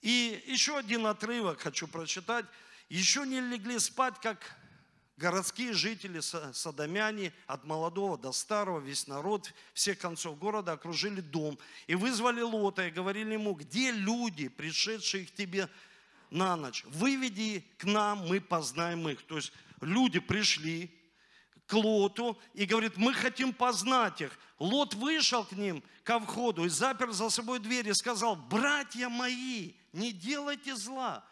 И 0.00 0.42
еще 0.46 0.78
один 0.78 1.06
отрывок 1.06 1.60
хочу 1.60 1.86
прочитать. 1.86 2.46
Еще 2.88 3.26
не 3.26 3.40
легли 3.40 3.78
спать, 3.78 4.20
как 4.20 4.56
городские 5.22 5.72
жители, 5.72 6.20
садомяне, 6.52 7.32
от 7.46 7.64
молодого 7.64 8.18
до 8.18 8.32
старого, 8.32 8.80
весь 8.80 9.06
народ, 9.06 9.54
всех 9.72 9.98
концов 9.98 10.36
города 10.36 10.72
окружили 10.72 11.20
дом 11.20 11.58
и 11.86 11.94
вызвали 11.94 12.40
Лота 12.40 12.88
и 12.88 12.90
говорили 12.90 13.34
ему, 13.34 13.54
где 13.54 13.92
люди, 13.92 14.48
пришедшие 14.48 15.26
к 15.26 15.30
тебе 15.32 15.68
на 16.30 16.56
ночь? 16.56 16.84
Выведи 16.86 17.64
к 17.78 17.84
нам, 17.84 18.26
мы 18.26 18.40
познаем 18.40 19.08
их. 19.08 19.22
То 19.22 19.36
есть 19.36 19.52
люди 19.80 20.18
пришли 20.18 20.90
к 21.66 21.74
Лоту 21.74 22.36
и 22.52 22.64
говорит, 22.64 22.96
мы 22.96 23.14
хотим 23.14 23.52
познать 23.52 24.20
их. 24.20 24.36
Лот 24.58 24.94
вышел 24.94 25.44
к 25.44 25.52
ним, 25.52 25.84
ко 26.02 26.18
входу, 26.18 26.64
и 26.64 26.68
запер 26.68 27.12
за 27.12 27.30
собой 27.30 27.60
дверь 27.60 27.88
и 27.88 27.94
сказал, 27.94 28.34
братья 28.34 29.08
мои, 29.08 29.74
не 29.92 30.10
делайте 30.10 30.74
зла 30.74 31.24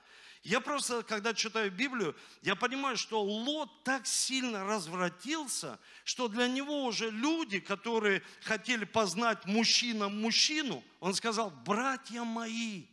я 0.42 0.60
просто, 0.60 1.02
когда 1.02 1.34
читаю 1.34 1.70
Библию, 1.70 2.16
я 2.40 2.56
понимаю, 2.56 2.96
что 2.96 3.22
Лот 3.22 3.84
так 3.84 4.06
сильно 4.06 4.64
развратился, 4.64 5.78
что 6.04 6.28
для 6.28 6.48
него 6.48 6.84
уже 6.84 7.10
люди, 7.10 7.60
которые 7.60 8.22
хотели 8.42 8.84
познать 8.84 9.44
мужчина 9.44 10.08
мужчину, 10.08 10.82
он 10.98 11.14
сказал, 11.14 11.50
братья 11.50 12.22
мои. 12.24 12.86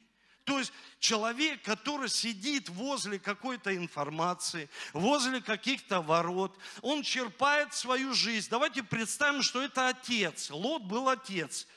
То 0.44 0.60
есть 0.60 0.72
человек, 1.00 1.62
который 1.62 2.10
сидит 2.10 2.70
возле 2.70 3.20
какой-то 3.20 3.76
информации, 3.76 4.70
возле 4.94 5.42
каких-то 5.42 6.02
ворот, 6.02 6.58
он 6.82 7.04
черпает 7.04 7.74
свою 7.74 8.14
жизнь. 8.14 8.48
Давайте 8.50 8.84
представим, 8.84 9.42
что 9.42 9.62
это 9.62 9.90
отец. 9.90 10.50
Лот 10.50 10.84
был 10.84 11.10
отец. 11.10 11.68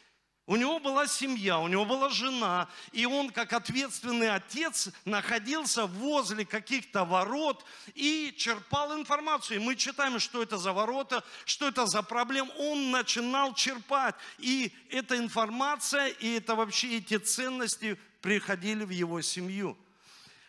У 0.50 0.57
него 0.57 0.80
была 0.80 1.07
семья, 1.07 1.61
у 1.61 1.69
него 1.69 1.85
была 1.85 2.09
жена, 2.09 2.69
и 2.90 3.07
он, 3.07 3.30
как 3.30 3.52
ответственный 3.52 4.35
отец, 4.35 4.88
находился 5.04 5.87
возле 5.87 6.45
каких-то 6.45 7.04
ворот 7.04 7.64
и 7.95 8.35
черпал 8.37 8.99
информацию. 8.99 9.61
И 9.61 9.64
мы 9.64 9.76
читаем, 9.76 10.19
что 10.19 10.42
это 10.42 10.59
за 10.59 10.73
ворота, 10.73 11.23
что 11.45 11.69
это 11.69 11.87
за 11.87 12.02
проблем. 12.02 12.50
Он 12.59 12.90
начинал 12.90 13.54
черпать. 13.54 14.16
И 14.38 14.73
эта 14.90 15.19
информация, 15.19 16.09
и 16.09 16.38
это 16.38 16.57
вообще 16.57 16.97
эти 16.97 17.19
ценности 17.19 17.97
приходили 18.21 18.83
в 18.83 18.90
его 18.90 19.21
семью. 19.21 19.78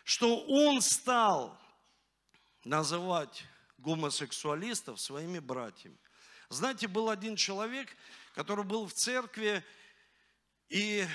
Что 0.02 0.40
он 0.48 0.82
стал 0.82 1.56
называть 2.64 3.44
гомосексуалистов 3.78 5.00
своими 5.00 5.38
братьями. 5.38 5.96
Знаете, 6.48 6.88
был 6.88 7.08
один 7.08 7.36
человек, 7.36 7.96
который 8.34 8.64
был 8.64 8.88
в 8.88 8.92
церкви, 8.92 9.64
и 10.72 11.06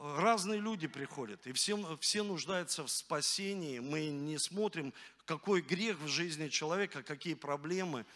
разные 0.00 0.60
люди 0.60 0.86
приходят, 0.86 1.44
и 1.46 1.52
все, 1.52 1.98
все 2.00 2.22
нуждаются 2.22 2.84
в 2.84 2.90
спасении. 2.90 3.80
Мы 3.80 4.06
не 4.10 4.38
смотрим, 4.38 4.94
какой 5.26 5.60
грех 5.60 5.98
в 5.98 6.06
жизни 6.06 6.48
человека, 6.48 7.02
какие 7.02 7.34
проблемы. 7.34 8.06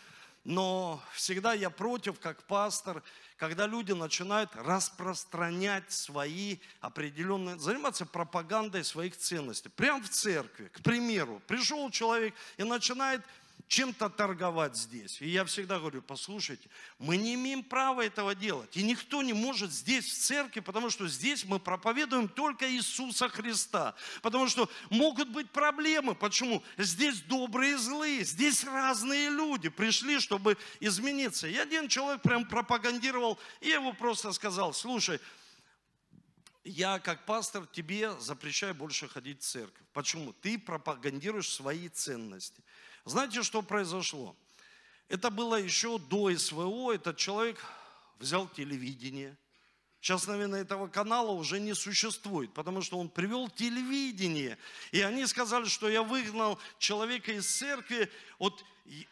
Но 0.45 1.03
всегда 1.13 1.55
я 1.55 1.71
против, 1.71 2.21
как 2.21 2.45
пастор, 2.45 3.03
когда 3.37 3.67
люди 3.67 3.93
начинают 3.93 4.51
распространять 4.55 5.91
свои 5.91 6.59
определенные, 6.81 7.59
заниматься 7.59 8.07
пропагандой 8.07 8.85
своих 8.85 9.17
ценностей. 9.17 9.71
Прямо 9.71 10.05
в 10.05 10.09
церкви, 10.09 10.69
к 10.69 10.83
примеру, 10.83 11.43
пришел 11.49 11.91
человек 11.91 12.33
и 12.59 12.63
начинает 12.63 13.23
чем-то 13.67 14.11
торговать 14.11 14.77
здесь. 14.77 15.21
И 15.21 15.29
я 15.29 15.45
всегда 15.45 15.79
говорю, 15.79 16.03
послушайте, 16.03 16.69
мы 16.99 17.17
не 17.17 17.35
имеем 17.35 17.63
права 17.63 18.03
этого 18.03 18.35
делать. 18.35 18.77
И 18.77 18.83
никто 18.83 19.23
не 19.23 19.33
может 19.33 19.73
здесь, 19.73 20.07
в 20.07 20.19
церкви, 20.19 20.61
потому 20.61 20.91
что 20.91 21.09
здесь 21.09 21.45
мы 21.45 21.59
проповедуем 21.59 22.29
только 22.29 22.71
Иисуса 22.71 23.29
Христа. 23.29 23.95
Потому 24.23 24.49
что 24.49 24.69
могут 24.91 25.29
быть 25.29 25.51
проблемы. 25.51 26.15
Почему? 26.15 26.63
Здесь 26.77 27.21
добрые 27.23 27.75
и 27.75 27.77
злые, 27.77 28.25
здесь 28.25 28.65
разные 28.65 29.31
люди 29.31 29.69
пришли, 29.71 30.21
чтобы 30.21 30.57
измениться. 30.81 31.49
И 31.49 31.57
один 31.57 31.89
человек 31.89 32.23
прям 32.23 32.47
пропагандировал, 32.47 33.39
и 33.61 33.69
я 33.69 33.77
его 33.77 33.93
просто 33.93 34.33
сказал, 34.33 34.73
слушай, 34.73 35.21
я 36.65 36.99
как 36.99 37.27
пастор 37.27 37.67
тебе 37.67 38.19
запрещаю 38.21 38.75
больше 38.75 39.09
ходить 39.09 39.43
в 39.43 39.47
церковь. 39.47 39.87
Почему? 39.93 40.33
Ты 40.33 40.59
пропагандируешь 40.59 41.51
свои 41.51 41.89
ценности. 41.89 42.63
Знаете, 43.05 43.43
что 43.43 43.63
произошло? 43.63 44.35
Это 45.09 45.31
было 45.31 45.57
еще 45.57 45.99
до 45.99 46.35
СВО. 46.37 46.93
Этот 46.93 47.19
человек 47.19 47.63
взял 48.19 48.49
телевидение. 48.49 49.37
Сейчас, 50.01 50.27
наверное, 50.27 50.61
этого 50.61 50.87
канала 50.87 51.31
уже 51.31 51.59
не 51.61 51.75
существует, 51.75 52.53
потому 52.53 52.83
что 52.83 52.99
он 52.99 53.09
привел 53.09 53.49
телевидение. 53.49 54.59
И 54.93 55.01
они 55.01 55.27
сказали, 55.27 55.65
что 55.65 55.89
я 55.89 56.03
выгнал 56.03 56.59
человека 56.79 57.33
из 57.33 57.47
церкви. 57.47 58.11
Вот 58.39 58.65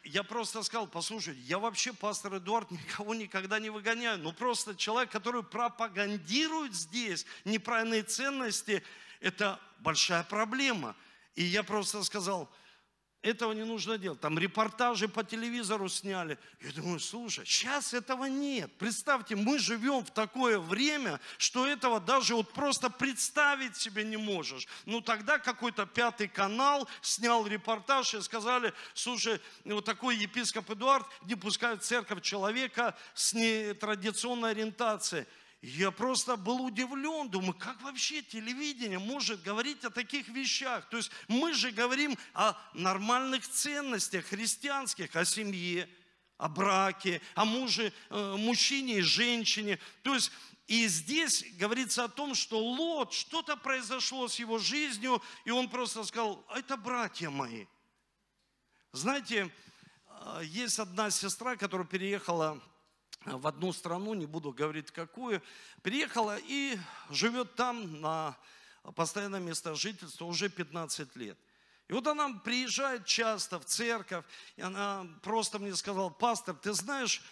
я 0.05 0.23
просто 0.23 0.63
сказал, 0.63 0.87
послушайте, 0.87 1.41
я 1.43 1.59
вообще, 1.59 1.95
пастор 1.95 2.37
Эдуард, 2.37 2.71
никого 2.71 3.15
никогда 3.15 3.59
не 3.59 3.71
выгоняю. 3.71 4.19
Но 4.19 4.33
просто 4.33 4.75
человек, 4.77 5.11
который 5.11 5.43
пропагандирует 5.43 6.75
здесь 6.75 7.25
неправильные 7.45 8.03
ценности, 8.03 8.83
это 9.21 9.59
большая 9.79 10.25
проблема. 10.25 10.95
И 11.35 11.43
я 11.43 11.63
просто 11.63 12.03
сказал, 12.05 12.51
этого 13.23 13.53
не 13.53 13.65
нужно 13.65 13.99
делать. 13.99 14.21
Там 14.21 14.39
репортажи 14.39 15.09
по 15.09 15.23
телевизору 15.23 15.89
сняли. 15.89 16.39
Я 16.61 16.73
думаю, 16.73 16.99
слушай, 16.99 17.47
сейчас 17.47 17.95
этого 17.95 18.25
нет. 18.25 18.71
Представьте, 18.79 19.37
мы 19.37 19.59
живем 19.59 20.05
в 20.05 20.11
такое 20.11 20.59
время, 20.59 21.21
что 21.39 21.67
этого 21.67 22.01
даже 22.01 22.35
вот 22.35 22.53
просто 22.53 22.91
представить 22.91 23.77
себе 23.77 24.03
не 24.03 24.17
можешь. 24.17 24.67
Ну 24.87 25.01
тогда 25.01 25.39
какой-то 25.39 25.87
пятый 25.87 26.27
канал 26.27 26.89
снял 27.01 27.47
репортаж 27.47 28.13
и 28.15 28.21
сказали, 28.21 28.73
слушай, 28.93 29.41
вот 29.65 29.85
такой 29.85 30.17
епископ 30.17 30.71
Эдуард 30.71 31.07
не 31.23 31.37
пускает 31.37 31.83
в 31.83 31.87
церковь 31.87 32.23
человека 32.23 32.97
с 33.15 33.35
нетрадиционной 33.35 34.51
ориентацией. 34.51 35.27
Я 35.63 35.93
просто 35.93 36.37
был 36.37 36.65
удивлен, 36.65 37.29
думаю, 37.31 37.55
как 37.55 37.81
вообще 37.83 38.21
телевидение 38.21 38.99
может 38.99 39.43
говорить 39.43 39.85
о 39.85 39.91
таких 39.91 40.27
вещах? 40.27 40.89
То 40.89 40.97
есть 40.97 41.13
мы 41.29 41.55
же 41.55 41.71
говорим 41.71 42.19
о 42.35 42.55
нормальных 42.75 43.49
ценностях 43.49 44.27
христианских, 44.27 45.15
о 45.15 45.25
семье, 45.25 45.89
о 46.37 46.49
браке, 46.49 47.21
о 47.37 47.45
муже, 47.45 47.93
э, 48.11 48.37
мужчине 48.37 48.99
и 48.99 49.03
женщине. 49.03 49.79
То 50.03 50.15
есть 50.15 50.33
и 50.67 50.89
здесь 50.89 51.45
говорится 51.59 52.05
о 52.05 52.09
том, 52.09 52.35
что 52.35 52.59
Лот, 52.59 53.13
что-то 53.13 53.57
произошло 53.57 54.27
с 54.27 54.41
его 54.41 54.59
жизнью, 54.59 55.23
и 55.45 55.53
он 55.53 55.69
просто 55.69 56.03
сказал, 56.03 56.45
это 56.57 56.77
братья 56.77 57.31
мои. 57.31 57.67
Знаете, 58.91 59.49
э, 60.09 60.41
есть 60.45 60.81
одна 60.81 61.11
сестра, 61.11 61.55
которая 61.55 61.87
переехала 61.87 62.61
в 63.25 63.47
одну 63.47 63.73
страну, 63.73 64.15
не 64.15 64.27
буду 64.27 64.53
говорить 64.53 64.91
какую, 64.91 65.43
приехала 65.83 66.39
и 66.41 66.79
живет 67.11 67.55
там 67.55 68.01
на 68.01 68.37
постоянное 68.95 69.41
место 69.41 69.75
жительства 69.75 70.25
уже 70.25 70.49
15 70.49 71.17
лет. 71.17 71.39
И 71.89 71.93
вот 71.93 72.07
она 72.07 72.41
приезжает 72.45 73.05
часто 73.05 73.61
в 73.61 73.65
церковь, 73.65 74.25
и 74.57 74.63
она 74.63 75.07
просто 75.23 75.59
мне 75.59 75.75
сказала, 75.77 76.09
пастор, 76.09 76.55
ты 76.57 76.73
знаешь, 76.73 77.23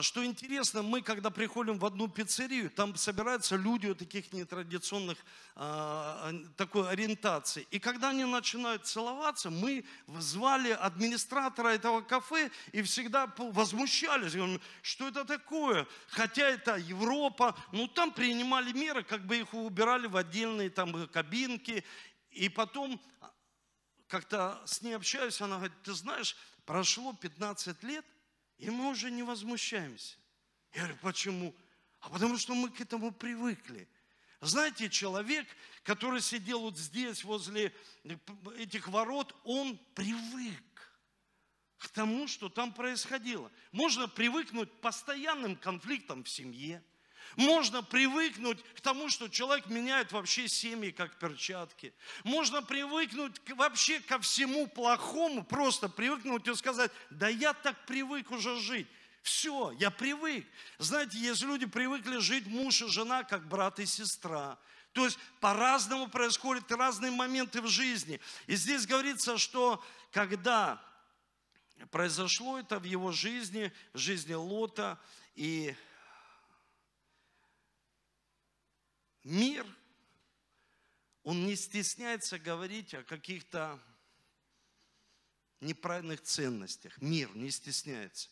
что 0.00 0.24
интересно, 0.24 0.82
мы, 0.82 1.02
когда 1.02 1.28
приходим 1.28 1.78
в 1.78 1.84
одну 1.84 2.08
пиццерию, 2.08 2.70
там 2.70 2.96
собираются 2.96 3.56
люди 3.56 3.86
у 3.88 3.94
таких 3.94 4.32
нетрадиционных 4.32 5.18
а, 5.56 6.32
такой 6.56 6.88
ориентации. 6.88 7.66
И 7.70 7.78
когда 7.78 8.08
они 8.08 8.24
начинают 8.24 8.86
целоваться, 8.86 9.50
мы 9.50 9.84
звали 10.06 10.70
администратора 10.70 11.68
этого 11.68 12.00
кафе 12.00 12.50
и 12.72 12.80
всегда 12.80 13.30
возмущались, 13.36 14.34
говорим, 14.34 14.60
что 14.80 15.08
это 15.08 15.26
такое? 15.26 15.86
Хотя 16.08 16.48
это 16.48 16.76
Европа, 16.76 17.54
ну 17.70 17.86
там 17.86 18.10
принимали 18.10 18.72
меры, 18.72 19.02
как 19.02 19.26
бы 19.26 19.36
их 19.36 19.52
убирали 19.52 20.06
в 20.06 20.16
отдельные 20.16 20.70
там 20.70 21.06
кабинки. 21.08 21.84
И 22.30 22.48
потом 22.48 23.00
как-то 24.08 24.62
с 24.64 24.80
ней 24.80 24.94
общаюсь, 24.94 25.40
она 25.42 25.56
говорит, 25.56 25.82
ты 25.82 25.92
знаешь, 25.92 26.36
прошло 26.64 27.12
15 27.12 27.82
лет, 27.82 28.04
и 28.58 28.70
мы 28.70 28.90
уже 28.90 29.10
не 29.10 29.22
возмущаемся. 29.22 30.16
Я 30.72 30.82
говорю, 30.82 30.98
почему? 31.02 31.54
А 32.00 32.10
потому 32.10 32.36
что 32.36 32.54
мы 32.54 32.70
к 32.70 32.80
этому 32.80 33.12
привыкли. 33.12 33.88
Знаете, 34.40 34.90
человек, 34.90 35.46
который 35.84 36.20
сидел 36.20 36.60
вот 36.60 36.76
здесь, 36.76 37.24
возле 37.24 37.74
этих 38.58 38.88
ворот, 38.88 39.34
он 39.44 39.78
привык 39.94 40.62
к 41.78 41.88
тому, 41.88 42.28
что 42.28 42.48
там 42.48 42.72
происходило. 42.72 43.50
Можно 43.72 44.08
привыкнуть 44.08 44.70
к 44.70 44.80
постоянным 44.80 45.56
конфликтам 45.56 46.24
в 46.24 46.28
семье. 46.28 46.82
Можно 47.36 47.82
привыкнуть 47.82 48.62
к 48.74 48.80
тому, 48.80 49.08
что 49.08 49.28
человек 49.28 49.66
меняет 49.66 50.12
вообще 50.12 50.48
семьи, 50.48 50.90
как 50.90 51.18
перчатки. 51.18 51.92
Можно 52.22 52.62
привыкнуть 52.62 53.40
вообще 53.50 54.00
ко 54.00 54.18
всему 54.20 54.66
плохому, 54.66 55.44
просто 55.44 55.88
привыкнуть 55.88 56.46
и 56.46 56.54
сказать, 56.54 56.90
да 57.10 57.28
я 57.28 57.52
так 57.52 57.86
привык 57.86 58.30
уже 58.30 58.58
жить. 58.60 58.86
Все, 59.22 59.72
я 59.80 59.90
привык. 59.90 60.46
Знаете, 60.78 61.18
есть 61.18 61.42
люди 61.42 61.66
привыкли 61.66 62.18
жить 62.18 62.46
муж 62.46 62.82
и 62.82 62.88
жена, 62.88 63.24
как 63.24 63.48
брат 63.48 63.78
и 63.78 63.86
сестра. 63.86 64.58
То 64.92 65.06
есть 65.06 65.18
по-разному 65.40 66.08
происходят 66.08 66.70
разные 66.70 67.10
моменты 67.10 67.60
в 67.62 67.68
жизни. 67.68 68.20
И 68.46 68.54
здесь 68.54 68.86
говорится, 68.86 69.38
что 69.38 69.82
когда 70.12 70.80
произошло 71.90 72.58
это 72.58 72.78
в 72.78 72.84
его 72.84 73.12
жизни, 73.12 73.72
в 73.92 73.98
жизни 73.98 74.34
Лота, 74.34 75.00
и 75.34 75.74
мир, 79.24 79.66
он 81.22 81.46
не 81.46 81.56
стесняется 81.56 82.38
говорить 82.38 82.94
о 82.94 83.02
каких-то 83.02 83.80
неправильных 85.60 86.22
ценностях. 86.22 87.00
Мир 87.00 87.34
не 87.34 87.50
стесняется. 87.50 88.28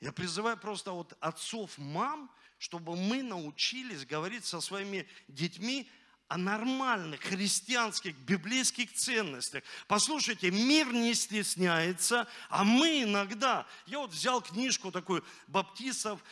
Я 0.00 0.12
призываю 0.12 0.56
просто 0.56 0.90
вот 0.90 1.16
отцов, 1.20 1.78
мам, 1.78 2.30
чтобы 2.58 2.96
мы 2.96 3.22
научились 3.22 4.04
говорить 4.04 4.44
со 4.44 4.60
своими 4.60 5.08
детьми 5.28 5.88
о 6.26 6.38
нормальных 6.38 7.20
христианских, 7.20 8.16
библейских 8.16 8.92
ценностях. 8.94 9.62
Послушайте, 9.86 10.50
мир 10.50 10.92
не 10.92 11.14
стесняется, 11.14 12.26
а 12.48 12.64
мы 12.64 13.02
иногда, 13.02 13.66
я 13.86 13.98
вот 13.98 14.12
взял 14.12 14.40
книжку 14.40 14.90
такую 14.90 15.24
баптистов, 15.46 16.24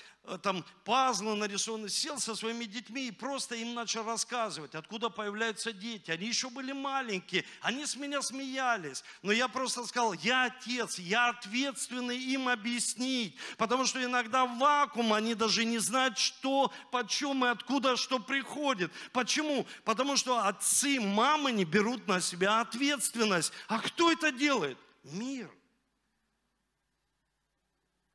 там 0.43 0.65
пазлы 0.85 1.35
нарисованы, 1.35 1.89
сел 1.89 2.19
со 2.19 2.35
своими 2.35 2.65
детьми 2.65 3.09
и 3.09 3.11
просто 3.11 3.55
им 3.57 3.75
начал 3.75 4.05
рассказывать, 4.05 4.75
откуда 4.75 5.09
появляются 5.09 5.73
дети. 5.73 6.11
Они 6.11 6.27
еще 6.27 6.51
были 6.51 6.73
маленькие, 6.73 7.45
они 7.61 7.87
с 7.87 7.97
меня 7.97 8.23
смеялись. 8.23 9.03
Но 9.23 9.33
я 9.33 9.49
просто 9.49 9.85
сказал, 9.87 10.13
я 10.13 10.45
отец, 10.45 10.99
я 10.99 11.31
ответственный 11.31 12.19
им 12.19 12.49
объяснить. 12.49 13.37
Потому 13.57 13.87
что 13.87 14.03
иногда 14.03 14.47
вакуум 14.47 15.13
они 15.13 15.35
даже 15.35 15.65
не 15.65 15.79
знают, 15.79 16.19
что, 16.19 16.73
почем 16.91 17.45
и 17.45 17.49
откуда 17.49 17.97
что 17.97 18.19
приходит. 18.19 18.93
Почему? 19.13 19.67
Потому 19.85 20.17
что 20.17 20.47
отцы, 20.47 21.01
мамы 21.01 21.53
не 21.53 21.65
берут 21.65 22.07
на 22.07 22.21
себя 22.21 22.61
ответственность. 22.61 23.53
А 23.69 23.79
кто 23.81 24.13
это 24.13 24.31
делает? 24.31 24.79
Мир. 25.03 25.51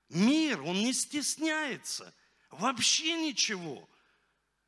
Мир, 0.09 0.61
он 0.61 0.77
не 0.77 0.93
стесняется. 0.93 2.13
Вообще 2.51 3.15
ничего. 3.27 3.89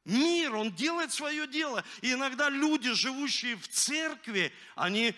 Мир, 0.04 0.56
он 0.56 0.73
делает 0.73 1.12
свое 1.12 1.47
дело. 1.47 1.84
И 2.02 2.13
иногда 2.13 2.50
люди, 2.50 2.91
живущие 2.93 3.56
в 3.56 3.67
церкви, 3.67 4.54
они 4.76 5.13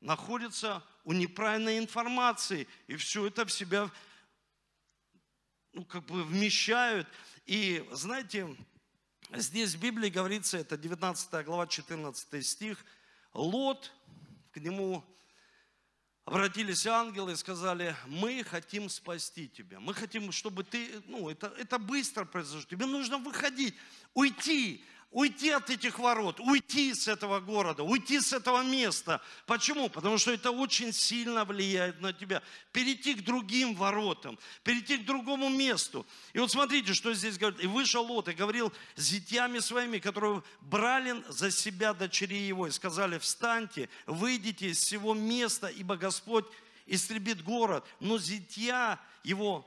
находятся 0.00 0.84
у 1.04 1.12
неправильной 1.12 1.78
информации. 1.78 2.66
И 2.86 2.96
все 2.96 3.26
это 3.26 3.46
в 3.46 3.52
себя 3.52 3.90
ну, 5.72 5.84
как 5.84 6.04
бы 6.04 6.24
вмещают. 6.24 7.08
И 7.46 7.86
знаете, 7.92 8.56
здесь 9.32 9.74
в 9.74 9.80
Библии 9.80 10.10
говорится, 10.10 10.58
это 10.58 10.76
19 10.76 11.44
глава, 11.44 11.66
14 11.66 12.46
стих, 12.46 12.84
Лот, 13.32 13.92
к 14.52 14.56
нему 14.58 15.04
обратились 16.30 16.86
ангелы 16.86 17.32
и 17.32 17.36
сказали, 17.36 17.96
мы 18.06 18.44
хотим 18.44 18.88
спасти 18.88 19.48
тебя. 19.48 19.80
Мы 19.80 19.92
хотим, 19.92 20.30
чтобы 20.30 20.62
ты, 20.62 21.02
ну, 21.06 21.28
это, 21.28 21.52
это 21.58 21.76
быстро 21.76 22.24
произошло. 22.24 22.62
Тебе 22.70 22.86
нужно 22.86 23.18
выходить, 23.18 23.74
уйти 24.14 24.84
уйти 25.10 25.50
от 25.50 25.68
этих 25.70 25.98
ворот, 25.98 26.38
уйти 26.38 26.94
с 26.94 27.08
этого 27.08 27.40
города, 27.40 27.82
уйти 27.82 28.20
с 28.20 28.32
этого 28.32 28.62
места. 28.62 29.20
Почему? 29.46 29.88
Потому 29.88 30.18
что 30.18 30.30
это 30.30 30.52
очень 30.52 30.92
сильно 30.92 31.44
влияет 31.44 32.00
на 32.00 32.12
тебя. 32.12 32.42
Перейти 32.72 33.14
к 33.14 33.24
другим 33.24 33.74
воротам, 33.74 34.38
перейти 34.62 34.98
к 34.98 35.04
другому 35.04 35.48
месту. 35.48 36.06
И 36.32 36.38
вот 36.38 36.50
смотрите, 36.50 36.94
что 36.94 37.12
здесь 37.12 37.38
говорит. 37.38 37.62
И 37.62 37.66
вышел 37.66 38.04
Лот 38.04 38.28
и 38.28 38.32
говорил 38.32 38.72
с 38.94 39.02
зятьями 39.02 39.58
своими, 39.58 39.98
которые 39.98 40.42
брали 40.60 41.22
за 41.28 41.50
себя 41.50 41.92
дочерей 41.92 42.46
его, 42.46 42.68
и 42.68 42.70
сказали, 42.70 43.18
встаньте, 43.18 43.88
выйдите 44.06 44.68
из 44.70 44.78
всего 44.78 45.14
места, 45.14 45.66
ибо 45.66 45.96
Господь 45.96 46.46
истребит 46.86 47.42
город. 47.42 47.84
Но 47.98 48.18
зятья 48.18 49.00
его, 49.24 49.66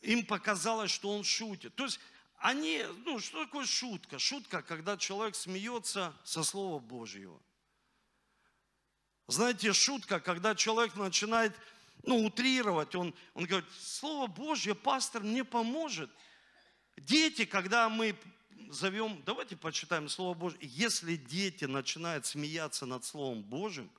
им 0.00 0.26
показалось, 0.26 0.90
что 0.90 1.10
он 1.10 1.22
шутит. 1.22 1.74
То 1.76 1.84
есть 1.84 2.00
они, 2.38 2.84
ну, 3.04 3.18
что 3.18 3.44
такое 3.44 3.66
шутка? 3.66 4.18
Шутка, 4.18 4.62
когда 4.62 4.96
человек 4.96 5.34
смеется 5.34 6.14
со 6.24 6.44
Слова 6.44 6.78
Божьего. 6.78 7.40
Знаете, 9.26 9.72
шутка, 9.72 10.20
когда 10.20 10.54
человек 10.54 10.94
начинает, 10.94 11.52
ну, 12.04 12.24
утрировать, 12.24 12.94
он, 12.94 13.14
он 13.34 13.44
говорит, 13.44 13.68
Слово 13.72 14.28
Божье, 14.28 14.74
пастор 14.74 15.22
мне 15.22 15.44
поможет. 15.44 16.10
Дети, 16.96 17.44
когда 17.44 17.88
мы 17.88 18.16
зовем, 18.70 19.20
давайте 19.26 19.56
почитаем 19.56 20.08
Слово 20.08 20.34
Божье, 20.34 20.60
если 20.62 21.16
дети 21.16 21.64
начинают 21.64 22.24
смеяться 22.24 22.86
над 22.86 23.04
Словом 23.04 23.42
Божьим, 23.42 23.90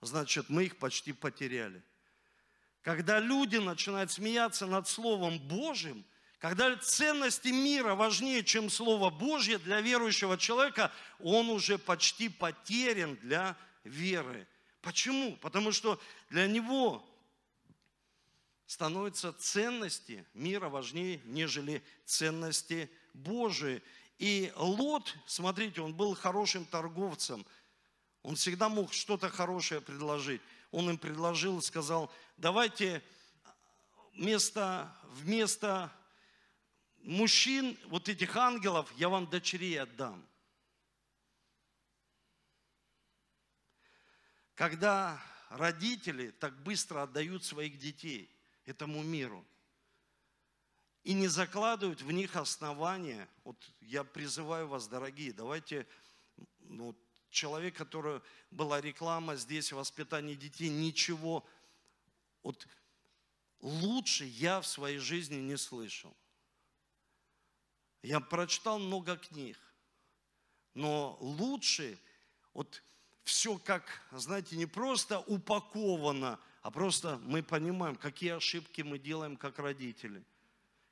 значит, 0.00 0.48
мы 0.48 0.64
их 0.64 0.78
почти 0.78 1.12
потеряли. 1.12 1.82
Когда 2.82 3.18
люди 3.18 3.56
начинают 3.56 4.12
смеяться 4.12 4.66
над 4.66 4.86
Словом 4.86 5.40
Божьим– 5.40 6.04
когда 6.38 6.76
ценности 6.76 7.48
мира 7.48 7.94
важнее, 7.94 8.44
чем 8.44 8.68
Слово 8.68 9.10
Божье 9.10 9.58
для 9.58 9.80
верующего 9.80 10.36
человека, 10.36 10.92
он 11.18 11.48
уже 11.48 11.78
почти 11.78 12.28
потерян 12.28 13.16
для 13.16 13.56
веры. 13.84 14.46
Почему? 14.82 15.36
Потому 15.36 15.72
что 15.72 15.98
для 16.28 16.46
него 16.46 17.04
становятся 18.66 19.32
ценности 19.32 20.26
мира 20.34 20.68
важнее, 20.68 21.20
нежели 21.24 21.82
ценности 22.04 22.90
Божии. 23.14 23.82
И 24.18 24.52
Лот, 24.56 25.16
смотрите, 25.26 25.80
он 25.80 25.94
был 25.94 26.14
хорошим 26.14 26.66
торговцем. 26.66 27.46
Он 28.22 28.36
всегда 28.36 28.68
мог 28.68 28.92
что-то 28.92 29.30
хорошее 29.30 29.80
предложить. 29.80 30.42
Он 30.70 30.90
им 30.90 30.98
предложил, 30.98 31.62
сказал, 31.62 32.12
давайте 32.36 33.02
вместо, 34.14 34.94
вместо 35.04 35.92
мужчин, 37.06 37.78
вот 37.86 38.08
этих 38.08 38.36
ангелов, 38.36 38.92
я 38.96 39.08
вам 39.08 39.26
дочерей 39.28 39.80
отдам. 39.80 40.26
Когда 44.54 45.22
родители 45.50 46.30
так 46.30 46.60
быстро 46.62 47.02
отдают 47.02 47.44
своих 47.44 47.78
детей 47.78 48.28
этому 48.64 49.02
миру 49.02 49.46
и 51.04 51.12
не 51.12 51.28
закладывают 51.28 52.02
в 52.02 52.10
них 52.10 52.34
основания, 52.34 53.28
вот 53.44 53.56
я 53.80 54.02
призываю 54.02 54.66
вас, 54.66 54.88
дорогие, 54.88 55.32
давайте, 55.32 55.86
ну, 56.60 56.96
человек, 57.30 57.76
который 57.76 58.20
была 58.50 58.80
реклама 58.80 59.36
здесь, 59.36 59.70
воспитание 59.70 60.34
детей, 60.34 60.70
ничего, 60.70 61.46
вот 62.42 62.66
лучше 63.60 64.24
я 64.24 64.60
в 64.60 64.66
своей 64.66 64.98
жизни 64.98 65.36
не 65.36 65.56
слышал. 65.56 66.16
Я 68.02 68.20
прочитал 68.20 68.78
много 68.78 69.16
книг, 69.16 69.58
но 70.74 71.16
лучше 71.20 71.98
вот 72.54 72.82
все 73.24 73.58
как, 73.58 74.02
знаете, 74.12 74.56
не 74.56 74.66
просто 74.66 75.18
упаковано, 75.20 76.38
а 76.62 76.70
просто 76.70 77.18
мы 77.24 77.42
понимаем, 77.42 77.96
какие 77.96 78.36
ошибки 78.36 78.82
мы 78.82 78.98
делаем 78.98 79.36
как 79.36 79.58
родители, 79.58 80.22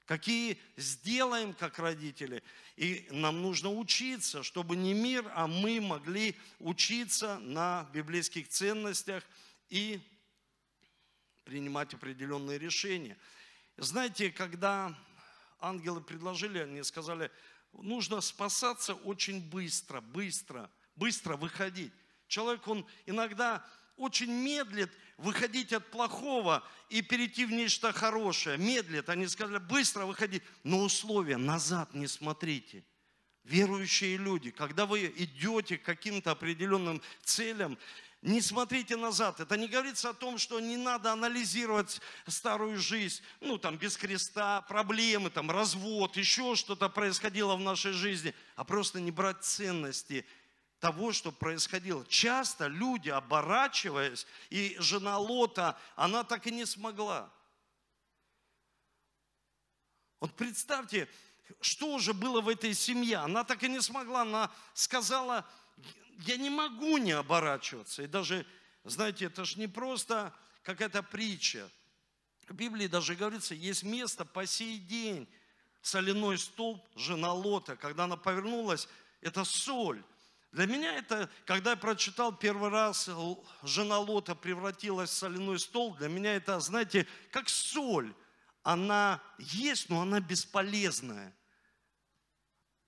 какие 0.05 0.59
сделаем 0.77 1.55
как 1.55 1.79
родители. 1.79 2.43
И 2.77 3.07
нам 3.11 3.41
нужно 3.41 3.71
учиться, 3.71 4.43
чтобы 4.43 4.75
не 4.75 4.95
мир, 4.95 5.31
а 5.35 5.47
мы 5.47 5.81
могли 5.81 6.37
учиться 6.59 7.39
на 7.39 7.89
библейских 7.93 8.49
ценностях 8.49 9.23
и 9.69 10.01
принимать 11.45 11.95
определенные 11.95 12.59
решения. 12.59 13.17
Знаете, 13.77 14.31
когда 14.31 14.97
ангелы 15.65 16.01
предложили, 16.01 16.59
они 16.59 16.83
сказали, 16.83 17.31
нужно 17.73 18.21
спасаться 18.21 18.95
очень 18.95 19.41
быстро, 19.41 20.01
быстро, 20.01 20.71
быстро 20.97 21.37
выходить. 21.37 21.93
Человек, 22.29 22.67
он 22.69 22.87
иногда 23.07 23.65
очень 23.97 24.31
медлит 24.31 24.91
выходить 25.17 25.73
от 25.73 25.91
плохого 25.91 26.65
и 26.89 27.03
перейти 27.03 27.45
в 27.45 27.53
нечто 27.53 27.93
хорошее. 27.93 28.59
Медлит. 28.59 29.09
Они 29.09 29.27
сказали, 29.29 29.59
быстро 29.59 30.07
выходить. 30.07 30.43
Но 30.65 30.81
условия, 30.81 31.37
назад 31.37 31.95
не 31.95 32.07
смотрите. 32.07 32.85
Верующие 33.45 34.17
люди, 34.17 34.51
когда 34.51 34.87
вы 34.87 35.13
идете 35.17 35.77
к 35.77 35.83
каким-то 35.83 36.31
определенным 36.31 37.03
целям, 37.23 37.79
не 38.25 38.41
смотрите 38.41 38.97
назад. 38.97 39.39
Это 39.41 39.57
не 39.59 39.69
говорится 39.69 40.11
о 40.11 40.15
том, 40.15 40.39
что 40.39 40.59
не 40.59 40.79
надо 40.79 41.13
анализировать 41.13 42.01
старую 42.27 42.79
жизнь, 42.79 43.23
ну 43.41 43.59
там 43.59 43.77
без 43.77 43.99
креста, 43.99 44.63
проблемы, 44.63 45.29
там 45.29 45.51
развод, 45.51 46.17
еще 46.17 46.55
что-то 46.57 46.89
происходило 46.89 47.55
в 47.55 47.61
нашей 47.61 47.93
жизни, 47.93 48.35
а 48.57 48.65
просто 48.65 48.99
не 48.99 49.11
брать 49.11 49.45
ценности 49.45 50.27
того, 50.81 51.13
что 51.13 51.33
происходило. 51.33 52.05
Часто 52.07 52.67
люди, 52.67 53.11
оборачиваясь, 53.11 54.27
и 54.49 54.75
жена 54.79 55.19
Лота, 55.19 55.79
она 55.95 56.25
так 56.25 56.47
и 56.47 56.51
не 56.51 56.65
смогла. 56.65 57.31
Вот 60.21 60.35
представьте, 60.35 61.11
что 61.61 61.89
уже 61.89 62.15
было 62.15 62.41
в 62.41 62.49
этой 62.49 62.73
семье. 62.73 63.19
Она 63.19 63.45
так 63.45 63.63
и 63.63 63.69
не 63.69 63.83
смогла. 63.83 64.23
Она 64.23 64.51
сказала, 64.73 65.47
я 66.27 66.37
не 66.37 66.51
могу 66.51 66.99
не 66.99 67.13
оборачиваться. 67.13 68.03
И 68.03 68.07
даже, 68.07 68.47
знаете, 68.85 69.27
это 69.27 69.45
же 69.45 69.59
не 69.59 69.67
просто 69.67 70.35
какая-то 70.63 71.03
притча. 71.03 71.69
В 72.49 72.55
Библии 72.55 72.87
даже 72.87 73.15
говорится, 73.15 73.55
есть 73.55 73.83
место 73.83 74.25
по 74.25 74.47
сей 74.47 74.79
день. 74.79 75.29
Соляной 75.83 76.39
столб 76.39 76.83
жена 76.97 77.33
Лота, 77.33 77.77
когда 77.77 78.05
она 78.05 78.17
повернулась, 78.17 78.89
это 79.21 79.45
соль. 79.45 80.03
Для 80.53 80.67
меня 80.67 80.97
это, 80.97 81.29
когда 81.47 81.71
я 81.71 81.77
прочитал 81.77 82.33
первый 82.35 82.71
раз, 82.71 83.11
жена 83.63 83.99
Лота 83.99 84.35
превратилась 84.35 85.11
в 85.11 85.15
соляной 85.15 85.59
столб, 85.59 85.99
для 85.99 86.09
меня 86.09 86.37
это, 86.37 86.61
знаете, 86.61 87.07
как 87.33 87.49
соль. 87.49 88.15
Она 88.63 89.21
есть, 89.39 89.91
но 89.91 90.01
она 90.01 90.21
бесполезная 90.21 91.35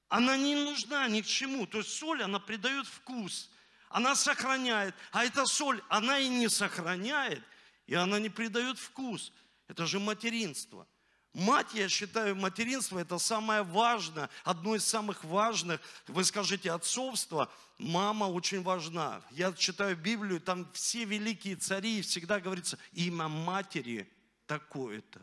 она 0.09 0.37
не 0.37 0.55
нужна 0.55 1.09
ни 1.09 1.21
к 1.21 1.27
чему. 1.27 1.67
То 1.67 1.79
есть 1.79 1.91
соль, 1.91 2.23
она 2.23 2.39
придает 2.39 2.87
вкус, 2.87 3.51
она 3.89 4.15
сохраняет. 4.15 4.95
А 5.13 5.25
эта 5.25 5.47
соль, 5.47 5.83
она 5.89 6.19
и 6.19 6.29
не 6.29 6.49
сохраняет, 6.49 7.43
и 7.87 7.95
она 7.95 8.19
не 8.19 8.29
придает 8.29 8.79
вкус. 8.79 9.33
Это 9.69 9.87
же 9.87 9.99
материнство. 9.99 10.87
Мать, 11.33 11.75
я 11.75 11.89
считаю, 11.89 12.35
материнство 12.35 12.99
это 12.99 13.19
самое 13.19 13.63
важное, 13.63 14.31
одно 14.43 14.75
из 14.75 14.87
самых 14.87 15.23
важных. 15.23 15.81
Вы 16.07 16.25
скажете 16.25 16.73
отцовство, 16.73 17.53
мама 17.77 18.25
очень 18.25 18.63
важна. 18.63 19.21
Я 19.33 19.53
читаю 19.53 19.97
Библию, 19.97 20.41
там 20.41 20.71
все 20.73 21.05
великие 21.05 21.57
цари, 21.57 22.01
всегда 22.01 22.41
говорится 22.41 22.79
имя 22.93 23.29
матери 23.29 24.11
такое-то 24.47 25.21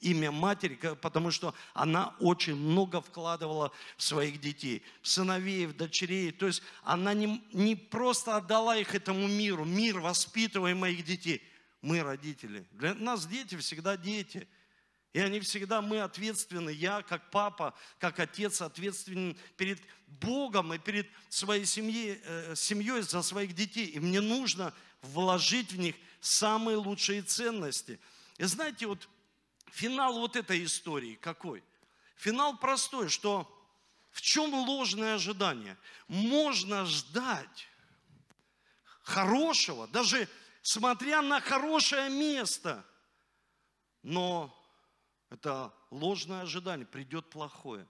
имя 0.00 0.30
матери, 0.30 0.78
потому 1.00 1.30
что 1.30 1.54
она 1.74 2.14
очень 2.20 2.56
много 2.56 3.00
вкладывала 3.00 3.72
в 3.96 4.02
своих 4.02 4.40
детей, 4.40 4.82
в 5.02 5.08
сыновей, 5.08 5.66
в 5.66 5.76
дочерей. 5.76 6.32
То 6.32 6.46
есть 6.46 6.62
она 6.82 7.14
не, 7.14 7.42
не 7.52 7.76
просто 7.76 8.36
отдала 8.36 8.76
их 8.76 8.94
этому 8.94 9.28
миру, 9.28 9.64
мир, 9.64 10.00
воспитывая 10.00 10.74
моих 10.74 11.04
детей. 11.04 11.42
Мы 11.82 12.02
родители. 12.02 12.66
Для 12.72 12.94
нас 12.94 13.26
дети 13.26 13.56
всегда 13.56 13.96
дети. 13.96 14.48
И 15.12 15.18
они 15.18 15.40
всегда, 15.40 15.82
мы 15.82 16.00
ответственны, 16.00 16.70
я 16.70 17.02
как 17.02 17.30
папа, 17.30 17.74
как 17.98 18.20
отец 18.20 18.62
ответственен 18.62 19.36
перед 19.56 19.80
Богом 20.06 20.72
и 20.72 20.78
перед 20.78 21.08
своей 21.28 21.64
семьей, 21.66 22.20
э, 22.22 22.54
семьей 22.54 23.02
за 23.02 23.22
своих 23.22 23.54
детей. 23.54 23.86
И 23.86 23.98
мне 23.98 24.20
нужно 24.20 24.72
вложить 25.02 25.72
в 25.72 25.78
них 25.78 25.96
самые 26.20 26.76
лучшие 26.76 27.22
ценности. 27.22 27.98
И 28.38 28.44
знаете, 28.44 28.86
вот 28.86 29.08
Финал 29.72 30.18
вот 30.18 30.36
этой 30.36 30.64
истории 30.64 31.14
какой? 31.14 31.62
Финал 32.16 32.56
простой, 32.58 33.08
что 33.08 33.48
в 34.10 34.20
чем 34.20 34.52
ложное 34.52 35.14
ожидание? 35.14 35.76
Можно 36.08 36.84
ждать 36.84 37.68
хорошего, 39.02 39.86
даже 39.88 40.28
смотря 40.62 41.22
на 41.22 41.40
хорошее 41.40 42.10
место, 42.10 42.84
но 44.02 44.54
это 45.30 45.72
ложное 45.90 46.42
ожидание, 46.42 46.86
придет 46.86 47.30
плохое. 47.30 47.86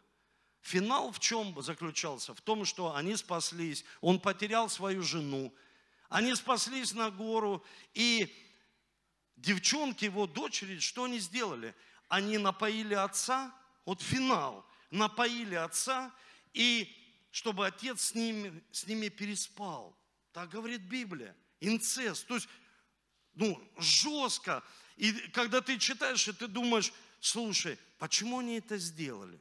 Финал 0.61 1.11
в 1.11 1.19
чем 1.19 1.61
заключался? 1.63 2.35
В 2.35 2.41
том, 2.41 2.65
что 2.65 2.95
они 2.95 3.17
спаслись, 3.17 3.85
он 4.01 4.21
потерял 4.21 4.69
свою 4.69 5.03
жену, 5.03 5.55
они 6.11 6.35
спаслись 6.35 6.93
на 6.93 7.11
гору, 7.11 7.65
и 7.95 8.33
девчонки, 9.41 10.05
его 10.05 10.27
дочери, 10.27 10.79
что 10.79 11.05
они 11.05 11.19
сделали? 11.19 11.75
Они 12.09 12.39
напоили 12.39 12.95
отца, 12.95 13.55
вот 13.85 14.03
финал, 14.03 14.67
напоили 14.91 15.55
отца, 15.55 16.13
и 16.53 16.97
чтобы 17.31 17.67
отец 17.67 18.01
с 18.03 18.15
ними, 18.15 18.63
с 18.73 18.87
ними 18.87 19.09
переспал. 19.09 19.97
Так 20.33 20.51
говорит 20.51 20.83
Библия. 20.83 21.37
Инцест. 21.61 22.27
То 22.27 22.35
есть, 22.35 22.49
ну, 23.35 23.61
жестко. 23.79 24.63
И 24.97 25.13
когда 25.33 25.61
ты 25.61 25.79
читаешь, 25.79 26.27
и 26.29 26.33
ты 26.33 26.47
думаешь, 26.47 26.93
слушай, 27.21 27.79
почему 27.99 28.39
они 28.39 28.59
это 28.59 28.79
сделали? 28.79 29.41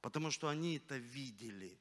Потому 0.00 0.30
что 0.30 0.48
они 0.48 0.76
это 0.76 0.96
видели. 0.96 1.78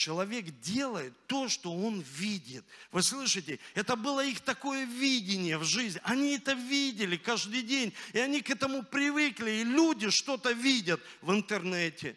Человек 0.00 0.46
делает 0.60 1.12
то, 1.26 1.50
что 1.50 1.74
он 1.74 2.00
видит. 2.00 2.64
Вы 2.90 3.02
слышите? 3.02 3.60
Это 3.74 3.96
было 3.96 4.24
их 4.24 4.40
такое 4.40 4.86
видение 4.86 5.58
в 5.58 5.64
жизни. 5.64 6.00
Они 6.04 6.36
это 6.36 6.54
видели 6.54 7.18
каждый 7.18 7.60
день. 7.60 7.92
И 8.14 8.18
они 8.18 8.40
к 8.40 8.48
этому 8.48 8.82
привыкли. 8.82 9.50
И 9.50 9.64
люди 9.64 10.08
что-то 10.08 10.52
видят 10.52 11.02
в 11.20 11.30
интернете. 11.32 12.16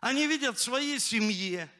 Они 0.00 0.26
видят 0.26 0.56
в 0.56 0.62
своей 0.62 0.98
семье. 0.98 1.70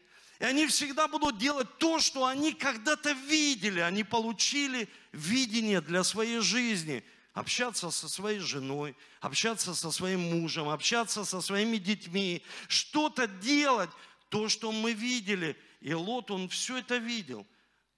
И 0.41 0.45
они 0.45 0.67
всегда 0.67 1.09
будут 1.09 1.39
делать 1.39 1.79
то, 1.79 1.99
что 1.99 2.27
они 2.27 2.53
когда-то 2.53 3.13
видели. 3.13 3.81
Они 3.81 4.05
получили 4.05 4.91
видение 5.13 5.81
для 5.81 6.05
своей 6.05 6.41
жизни 6.41 7.03
общаться 7.33 7.91
со 7.91 8.11
своей 8.11 8.41
женой, 8.41 8.95
общаться 9.21 9.75
со 9.75 9.91
своим 9.91 10.21
мужем, 10.21 10.69
общаться 10.69 11.25
со 11.25 11.41
своими 11.41 11.79
детьми, 11.79 12.43
что-то 12.69 13.27
делать, 13.27 13.89
то, 14.33 14.49
что 14.49 14.73
мы 14.73 14.95
видели. 14.95 15.59
И 15.83 15.93
Лот, 15.93 16.31
он 16.31 16.49
все 16.49 16.79
это 16.79 16.97
видел. 16.97 17.47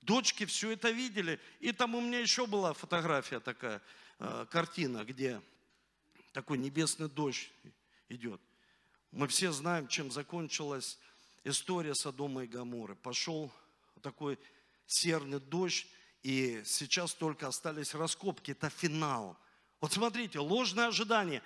Дочки 0.03 0.45
все 0.47 0.73
это 0.73 0.91
видели. 0.91 1.39
И 1.61 1.71
там 1.71 1.95
у 1.95 2.01
меня 2.01 2.19
еще 2.19 2.49
была 2.49 2.73
фотография 2.73 3.39
такая, 3.39 3.81
э, 4.19 4.45
картина, 4.51 5.05
где 5.05 5.41
такой 6.33 6.59
небесный 6.59 7.09
дождь 7.09 7.53
идет. 8.09 8.41
Мы 9.13 9.29
все 9.29 9.53
знаем, 9.53 9.87
чем 9.87 10.11
закончилась 10.11 10.99
история 11.45 11.95
Содома 11.95 12.43
и 12.43 12.49
Гаморы. 12.49 12.97
Пошел 12.97 13.53
такой 14.03 14.37
серный 14.87 15.39
дождь, 15.39 15.87
и 16.25 16.63
сейчас 16.65 17.15
только 17.15 17.47
остались 17.47 17.95
раскопки. 17.95 18.51
Это 18.51 18.71
финал. 18.71 19.39
Вот 19.81 19.93
смотрите, 19.93 20.41
ложное 20.41 20.89
ожидание. 20.89 21.45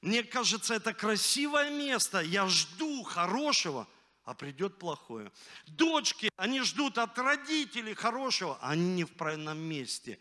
Мне 0.00 0.22
кажется, 0.22 0.74
это 0.74 0.94
красивое 0.94 1.70
место. 1.70 2.20
Я 2.20 2.46
жду 2.46 3.02
хорошего, 3.02 3.88
а 4.28 4.34
придет 4.34 4.78
плохое. 4.78 5.32
Дочки, 5.68 6.28
они 6.36 6.60
ждут 6.60 6.98
от 6.98 7.18
родителей 7.18 7.94
хорошего, 7.94 8.58
а 8.60 8.72
они 8.72 8.92
не 8.92 9.04
в 9.04 9.14
правильном 9.14 9.56
месте. 9.56 10.20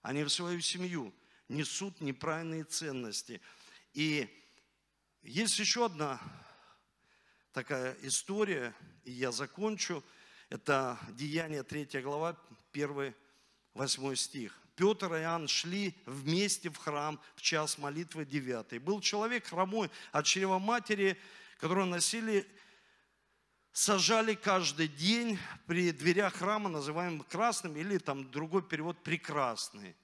Они 0.00 0.22
в 0.22 0.28
свою 0.28 0.60
семью 0.60 1.12
несут 1.48 2.00
неправильные 2.00 2.62
ценности. 2.62 3.40
И 3.92 4.28
есть 5.22 5.58
еще 5.58 5.86
одна 5.86 6.20
такая 7.52 7.96
история, 8.02 8.72
и 9.02 9.10
я 9.10 9.32
закончу– 9.32 10.04
это 10.50 10.96
Деяние 11.08 11.64
3 11.64 12.02
глава, 12.02 12.36
1, 12.72 13.12
8 13.74 14.14
стих. 14.14 14.60
Петр 14.76 15.12
и 15.14 15.22
Иоанн 15.22 15.48
шли 15.48 15.96
вместе 16.06 16.70
в 16.70 16.76
храм 16.76 17.20
в 17.34 17.42
час 17.42 17.78
молитвы 17.78 18.24
9. 18.24 18.80
Был 18.80 19.00
человек 19.00 19.46
хромой 19.46 19.90
от 20.12 20.24
чрева 20.24 20.60
матери, 20.60 21.18
которого 21.58 21.84
носили, 21.84 22.46
сажали 23.72 24.34
каждый 24.34 24.88
день 24.88 25.38
при 25.66 25.92
дверях 25.92 26.34
храма, 26.34 26.68
называемым 26.68 27.20
красным, 27.22 27.76
или 27.76 27.98
там 27.98 28.30
другой 28.30 28.62
перевод 28.62 29.02
прекрасный. 29.02 29.96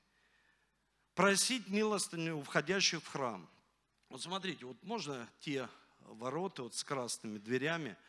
Просить 1.15 1.69
милостыню 1.69 2.39
у 2.39 2.43
входящих 2.43 3.03
в 3.03 3.07
храм. 3.07 3.49
Вот 4.09 4.23
смотрите, 4.23 4.65
вот 4.65 4.83
можно 4.83 5.29
те 5.41 5.69
ворота 6.01 6.63
вот 6.63 6.75
с 6.75 6.85
красными 6.85 7.39
дверями– 7.39 7.97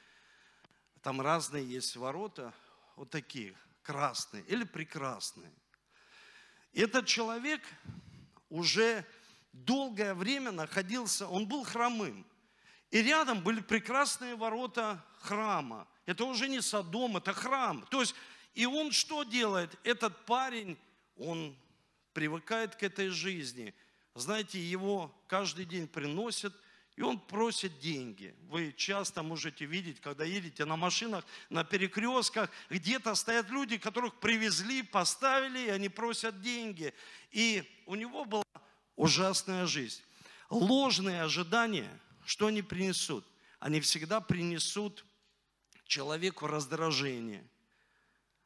там 1.02 1.20
разные 1.20 1.66
есть 1.66 1.96
ворота, 1.96 2.54
вот 2.96 3.10
такие, 3.10 3.56
красные 3.82 4.44
или 4.44 4.64
прекрасные. 4.64 5.52
Этот 6.74 7.08
человек 7.08 7.62
уже 8.50 9.06
долгое 9.52 10.14
время 10.14 10.52
находился, 10.52 11.28
он 11.28 11.48
был 11.48 11.64
хромым. 11.64 12.26
И 12.92 13.02
рядом 13.02 13.42
были 13.42 13.62
прекрасные 13.62 14.36
ворота 14.36 15.04
храма. 15.20 15.88
Это 16.06 16.26
уже 16.26 16.48
не 16.48 16.62
Содом, 16.62 17.18
это 17.18 17.34
храм. 17.34 17.86
То 17.90 18.02
есть, 18.02 18.16
и 18.54 18.66
он 18.66 18.92
что 18.92 19.24
делает? 19.24 19.78
Этот 19.84 20.26
парень, 20.26 20.78
он 21.18 21.56
привыкает 22.14 22.76
к 22.76 22.84
этой 22.84 23.10
жизни. 23.10 23.74
Знаете, 24.14 24.60
его 24.60 25.14
каждый 25.28 25.66
день 25.66 25.88
приносят– 25.88 26.54
и 26.98 27.02
он 27.04 27.20
просит 27.20 27.80
деньги. 27.80 28.36
Вы 28.50 28.74
часто 28.78 29.24
можете 29.24 29.66
видеть, 29.66 30.02
когда 30.02 30.26
едете 30.26 30.66
на 30.66 30.76
машинах, 30.76 31.26
на 31.50 31.64
перекрестках, 31.64 32.50
где-то 32.70 33.16
стоят 33.16 33.50
люди, 33.50 33.78
которых 33.78 34.14
привезли, 34.20 34.84
поставили, 34.84 35.68
и 35.68 35.70
они 35.70 35.90
просят 35.90 36.42
деньги. 36.42 36.94
И 37.32 37.64
у 37.86 37.96
него 37.96 38.26
была 38.26 38.44
ужасная 38.96 39.66
жизнь. 39.66 40.04
Ложные 40.50 41.24
ожидания, 41.24 41.90
что 42.32 42.48
они 42.48 42.62
принесут? 42.62 43.26
Они 43.60 43.82
всегда 43.82 44.22
принесут 44.22 45.04
человеку 45.84 46.48
раздражение. 46.48 47.46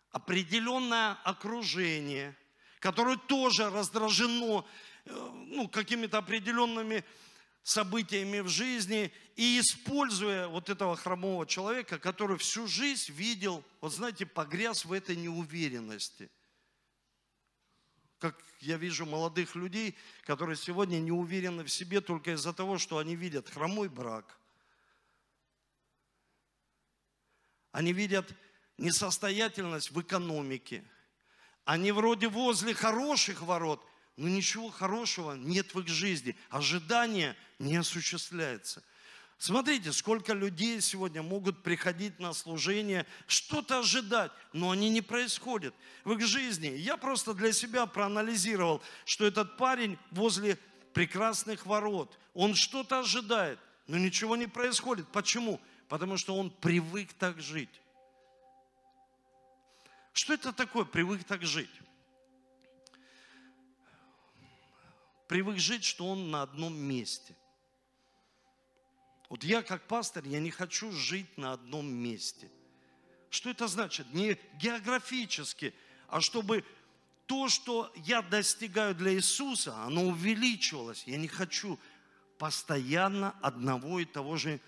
Определенное 0.09 1.11
окружение, 1.23 2.35
которое 2.79 3.15
тоже 3.15 3.69
раздражено 3.69 4.65
э, 5.05 5.11
ну, 5.49 5.67
какими-то 5.67 6.17
определенными 6.17 7.05
событиями 7.61 8.39
в 8.39 8.47
жизни 8.47 9.13
и 9.35 9.59
используя 9.59 10.47
вот 10.47 10.71
этого 10.71 10.95
хромого 10.95 11.45
человека, 11.45 11.99
который 11.99 12.39
всю 12.39 12.65
жизнь 12.65 13.11
видел, 13.11 13.63
вот 13.81 13.93
знаете, 13.93 14.25
погряз 14.25 14.83
в 14.83 14.93
этой 14.93 15.15
неуверенности. 15.15 16.31
Как 18.19 18.41
я 18.59 18.77
вижу 18.77 19.05
молодых 19.05 19.55
людей, 19.55 19.97
которые 20.23 20.55
сегодня 20.55 20.99
не 20.99 21.11
уверены 21.11 21.63
в 21.63 21.69
себе 21.69 22.01
только 22.01 22.31
из-за 22.31 22.53
того, 22.53 22.77
что 22.77 22.97
они 22.97 23.15
видят 23.15 23.49
хромой 23.49 23.89
брак. 23.89 24.39
Они 27.71 27.91
видят 27.91 28.31
несостоятельность 28.77 29.91
в 29.91 30.01
экономике. 30.01 30.83
Они 31.65 31.91
вроде 31.91 32.27
возле 32.27 32.73
хороших 32.73 33.41
ворот– 33.41 33.85
но 34.17 34.29
ничего 34.29 34.69
хорошего 34.69 35.33
нет 35.33 35.73
в 35.73 35.79
их 35.81 35.87
жизни. 35.87 36.35
Ожидание 36.49 37.35
не 37.59 37.75
осуществляется. 37.75 38.83
Смотрите, 39.37 39.91
сколько 39.91 40.33
людей 40.33 40.79
сегодня 40.81 41.21
могут 41.21 41.61
приходить 41.61 42.19
на 42.19 42.33
служение, 42.33 43.05
что-то 43.27 43.79
ожидать, 43.79 44.31
но 44.53 44.71
они 44.71 44.89
не 44.89 45.01
происходят 45.01 45.75
в 46.03 46.13
их 46.13 46.25
жизни. 46.25 46.67
Я 46.67 46.97
просто 46.97 47.33
для 47.33 47.51
себя 47.51 47.85
проанализировал, 47.85 48.81
что 49.03 49.25
этот 49.25 49.57
парень 49.57 49.97
возле 50.11 50.57
прекрасных 50.93 51.65
ворот, 51.65 52.17
он 52.33 52.55
что-то 52.55 52.99
ожидает, 52.99 53.59
но 53.87 53.97
ничего 53.97 54.35
не 54.35 54.47
происходит. 54.47 55.07
Почему? 55.11 55.59
Потому 55.89 56.17
что 56.17 56.35
он 56.35 56.49
привык 56.49 57.13
так 57.13 57.41
жить. 57.41 57.81
Что 60.13 60.33
это 60.33 60.53
такое, 60.53 60.85
привык 60.85 61.25
так 61.25 61.43
жить? 61.43 61.69
привык 65.27 65.59
жить, 65.59 65.83
что 65.83 66.07
он 66.07 66.31
на 66.31 66.43
одном 66.43 66.75
месте. 66.75 67.35
Вот 69.29 69.43
я 69.43 69.61
как 69.63 69.87
пастор, 69.87 70.23
я 70.25 70.39
не 70.39 70.51
хочу 70.51 70.91
жить 70.91 71.37
на 71.37 71.53
одном 71.53 71.87
месте. 71.87 72.49
Что 73.29 73.49
это 73.49 73.67
значит? 73.67 74.13
Не 74.13 74.37
географически, 74.59 75.73
а 76.07 76.21
чтобы 76.21 76.63
то, 77.25 77.49
что 77.49 77.91
я 77.95 78.21
достигаю 78.21 78.93
для 78.93 79.13
Иисуса, 79.13 79.75
оно 79.83 80.03
увеличивалось. 80.03 81.03
Я 81.07 81.17
не 81.17 81.27
хочу 81.27 81.79
постоянно 82.37 83.35
одного 83.41 83.99
и 83.99 84.05
того 84.05 84.37
же 84.37 84.59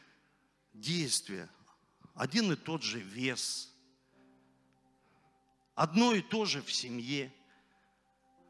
действия. 0.73 1.49
Один 2.15 2.51
и 2.51 2.55
тот 2.55 2.81
же 2.81 2.99
вес. 2.99 3.71
Одно 5.75 6.13
и 6.13 6.21
то 6.21 6.45
же 6.45 6.63
в 6.63 6.73
семье. 6.73 7.31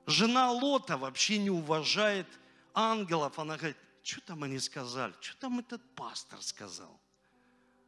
Жена 0.05 0.51
Лота 0.51 0.97
вообще 0.97 1.37
не 1.37 1.49
уважает 1.49 2.27
ангелов. 2.73 3.37
Она 3.37 3.57
говорит, 3.57 3.77
что 4.07 4.21
там 4.21 4.43
они 4.43 4.57
сказали? 4.59 5.13
Что 5.19 5.37
там 5.37 5.59
этот 5.59 5.83
пастор 5.93 6.41
сказал? 6.41 6.97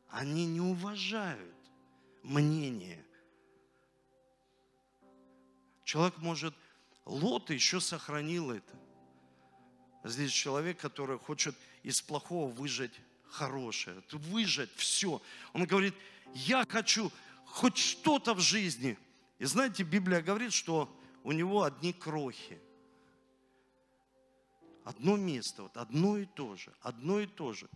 Они 0.10 0.46
не 0.48 0.60
уважают 0.60 1.56
мнение. 2.24 3.06
Человек 5.86 6.18
может, 6.18 6.54
Лот 7.06 7.50
еще 7.52 7.80
сохранил 7.80 8.52
это. 8.52 8.78
Здесь 10.04 10.32
человек, 10.32 10.78
который 10.78 11.18
хочет 11.18 11.56
из 11.84 12.02
плохого 12.02 12.52
выжать 12.52 13.00
хорошее, 13.30 14.04
выжать 14.12 14.70
все. 14.76 15.22
Он 15.54 15.66
говорит, 15.66 15.96
я 16.34 16.66
хочу 16.68 17.14
хоть 17.46 17.78
что-то 17.78 18.34
в 18.34 18.42
жизни. 18.42 19.00
И 19.38 19.46
знаете, 19.46 19.84
Библия 19.84 20.22
говорит, 20.22 20.52
что 20.52 20.94
у 21.24 21.32
него 21.32 21.64
одни 21.64 21.94
крохи. 21.94 22.62
Одно 24.90 25.18
место, 25.18 25.62
вот 25.62 25.78
одно 25.78 26.18
и 26.18 26.26
то 26.26 26.56
же, 26.56 26.74
одно 26.82 27.20
и 27.20 27.28
то 27.28 27.54
же. 27.54 27.70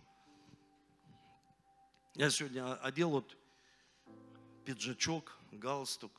Я 2.16 2.28
сегодня 2.28 2.74
одел 2.82 3.10
вот 3.10 3.36
пиджачок, 4.64 5.38
галстук. 5.52 6.10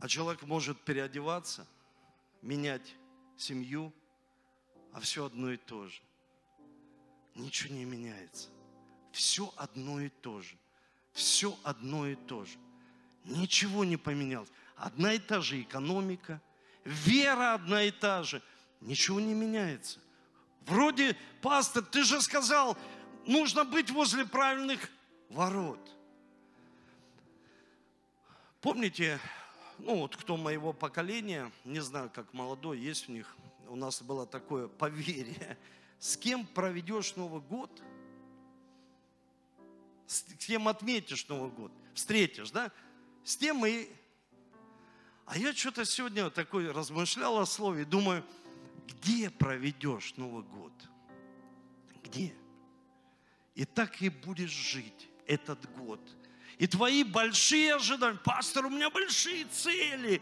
А 0.00 0.06
человек 0.06 0.42
может 0.42 0.78
переодеваться, 0.84 1.66
менять 2.42 2.94
семью, 3.38 3.90
а 4.92 5.00
все 5.00 5.24
одно 5.24 5.50
и 5.50 5.56
то 5.56 5.86
же. 5.86 6.02
Ничего 7.34 7.74
не 7.74 7.86
меняется. 7.86 8.50
Все 9.12 9.50
одно 9.56 9.98
и 9.98 10.10
то 10.10 10.42
же. 10.42 10.58
Все 11.14 11.58
одно 11.62 12.06
и 12.06 12.16
то 12.16 12.44
же. 12.44 12.58
Ничего 13.24 13.82
не 13.82 13.96
поменялось. 13.96 14.52
Одна 14.76 15.14
и 15.14 15.18
та 15.18 15.40
же 15.40 15.62
экономика, 15.62 16.42
вера 16.84 17.54
одна 17.54 17.84
и 17.84 17.90
та 17.90 18.22
же. 18.22 18.42
Ничего 18.80 19.20
не 19.20 19.34
меняется. 19.34 20.00
Вроде, 20.66 21.16
пастор, 21.40 21.84
ты 21.84 22.04
же 22.04 22.20
сказал, 22.20 22.76
нужно 23.26 23.64
быть 23.64 23.90
возле 23.90 24.24
правильных 24.24 24.88
ворот. 25.28 25.80
Помните, 28.60 29.18
ну 29.78 29.96
вот 29.96 30.16
кто 30.16 30.36
моего 30.36 30.72
поколения, 30.72 31.50
не 31.64 31.80
знаю, 31.80 32.10
как 32.14 32.32
молодой, 32.32 32.78
есть 32.78 33.08
у 33.08 33.12
них, 33.12 33.36
у 33.68 33.74
нас 33.74 34.02
было 34.02 34.26
такое 34.26 34.68
поверье, 34.68 35.58
с 35.98 36.16
кем 36.16 36.46
проведешь 36.46 37.16
Новый 37.16 37.40
год, 37.40 37.82
с 40.06 40.22
кем 40.38 40.68
отметишь 40.68 41.26
Новый 41.28 41.50
год, 41.50 41.72
встретишь, 41.94 42.50
да, 42.50 42.70
с 43.24 43.36
тем 43.36 43.64
и... 43.66 43.88
А 45.32 45.38
я 45.38 45.54
что-то 45.54 45.86
сегодня 45.86 46.28
такой 46.28 46.70
размышлял 46.70 47.38
о 47.38 47.46
слове, 47.46 47.86
думаю, 47.86 48.22
где 48.86 49.30
проведешь 49.30 50.12
Новый 50.18 50.42
год? 50.42 50.74
Где? 52.04 52.34
И 53.54 53.64
так 53.64 54.02
и 54.02 54.10
будешь 54.10 54.50
жить 54.50 55.08
этот 55.26 55.74
год. 55.74 56.00
И 56.58 56.66
твои 56.66 57.02
большие 57.02 57.76
ожидания, 57.76 58.18
пастор, 58.22 58.66
у 58.66 58.68
меня 58.68 58.90
большие 58.90 59.46
цели. 59.46 60.20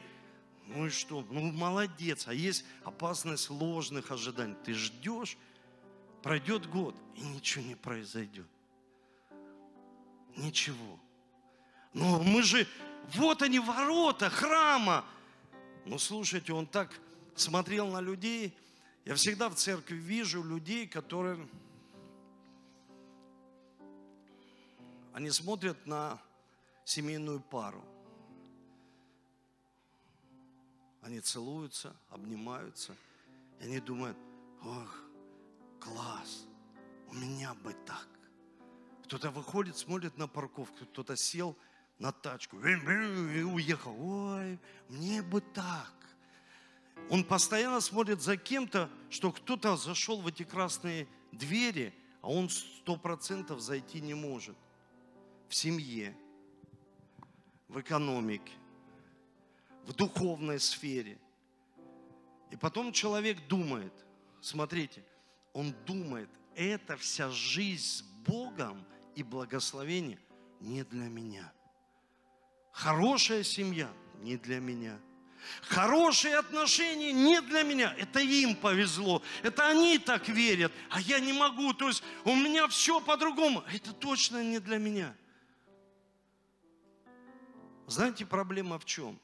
Ну 0.69 0.87
и 0.87 0.91
что? 0.91 1.27
Ну 1.29 1.51
молодец. 1.51 2.29
А 2.29 2.33
есть 2.33 2.65
опасность 2.85 3.51
ложных 3.51 4.13
ожиданий. 4.13 4.55
Ты 4.65 4.75
ждешь, 4.75 5.37
пройдет 6.23 6.71
год, 6.71 6.95
и 7.17 7.23
ничего 7.23 7.65
не 7.65 7.75
произойдет. 7.75 8.47
Ничего. 10.37 11.01
Но 11.95 12.23
мы 12.23 12.45
же, 12.45 12.65
вот 13.17 13.43
они 13.43 13.59
ворота 13.59 14.31
храма. 14.31 15.05
Ну 15.87 15.99
слушайте, 15.99 16.53
он 16.53 16.67
так 16.67 16.91
смотрел 17.35 17.89
на 17.89 18.01
людей. 18.01 18.57
Я 19.05 19.15
всегда 19.15 19.49
в 19.49 19.55
церкви 19.55 19.97
вижу 19.97 20.43
людей, 20.43 20.87
которые 20.87 21.49
они 25.13 25.31
смотрят 25.31 25.87
на 25.87 26.21
семейную 26.85 27.41
пару. 27.41 27.85
Они 31.03 31.21
целуются, 31.21 31.97
обнимаются, 32.11 32.95
и 33.61 33.65
они 33.65 33.81
думают, 33.81 34.19
ох, 34.63 35.01
класс, 35.81 36.47
у 37.09 37.15
меня 37.15 37.55
бы 37.55 37.73
так. 37.87 38.09
Кто-то 39.05 39.31
выходит, 39.31 39.77
смотрит 39.77 40.17
на 40.19 40.29
парковку, 40.29 40.85
кто-то 40.85 41.17
сел 41.17 41.57
на 42.01 42.13
тачку 42.13 42.59
и 42.59 43.43
уехал. 43.43 43.95
Ой, 44.01 44.59
мне 44.89 45.23
бы 45.23 45.41
так. 45.41 45.93
Он 47.11 47.23
постоянно 47.23 47.81
смотрит 47.81 48.23
за 48.23 48.37
кем-то, 48.37 48.91
что 49.11 49.31
кто-то 49.31 49.77
зашел 49.77 50.21
в 50.21 50.27
эти 50.27 50.43
красные 50.43 51.07
двери, 51.31 51.95
а 52.23 52.31
он 52.31 52.49
сто 52.49 52.97
процентов 52.97 53.61
зайти 53.61 54.01
не 54.01 54.15
может 54.15 54.57
в 55.49 55.55
семье, 55.55 56.17
в 57.69 57.79
экономике, 57.81 58.53
в 59.85 59.93
духовной 59.93 60.59
сфере. 60.59 61.19
И 62.51 62.57
потом 62.57 62.93
человек 62.93 63.47
думает, 63.47 63.93
смотрите, 64.41 65.05
он 65.53 65.75
думает, 65.85 66.31
это 66.55 66.97
вся 66.97 67.31
жизнь 67.31 67.85
с 67.85 68.03
Богом 68.03 68.85
и 69.15 69.23
благословение 69.23 70.19
не 70.61 70.83
для 70.85 71.09
меня. 71.09 71.53
Хорошая 72.73 73.43
семья 73.43 73.91
не 74.21 74.37
для 74.37 74.61
меня. 74.61 74.99
Хорошие 75.63 76.37
отношения 76.37 77.13
не 77.13 77.41
для 77.41 77.63
меня. 77.63 77.95
Это 77.99 78.21
им 78.21 78.55
повезло. 78.55 79.23
Это 79.43 79.69
они 79.69 79.99
так 79.99 80.29
верят. 80.29 80.73
А 80.91 81.01
я 81.01 81.19
не 81.19 81.33
могу. 81.33 81.73
То 81.73 81.89
есть 81.89 82.03
у 82.25 82.35
меня 82.35 82.69
все 82.69 83.01
по-другому. 83.01 83.65
Это 83.73 83.93
точно 83.93 84.43
не 84.43 84.59
для 84.59 84.79
меня. 84.79 85.15
Знаете, 87.87 88.25
проблема 88.25 88.79
в 88.79 88.85
чем? 88.85 89.19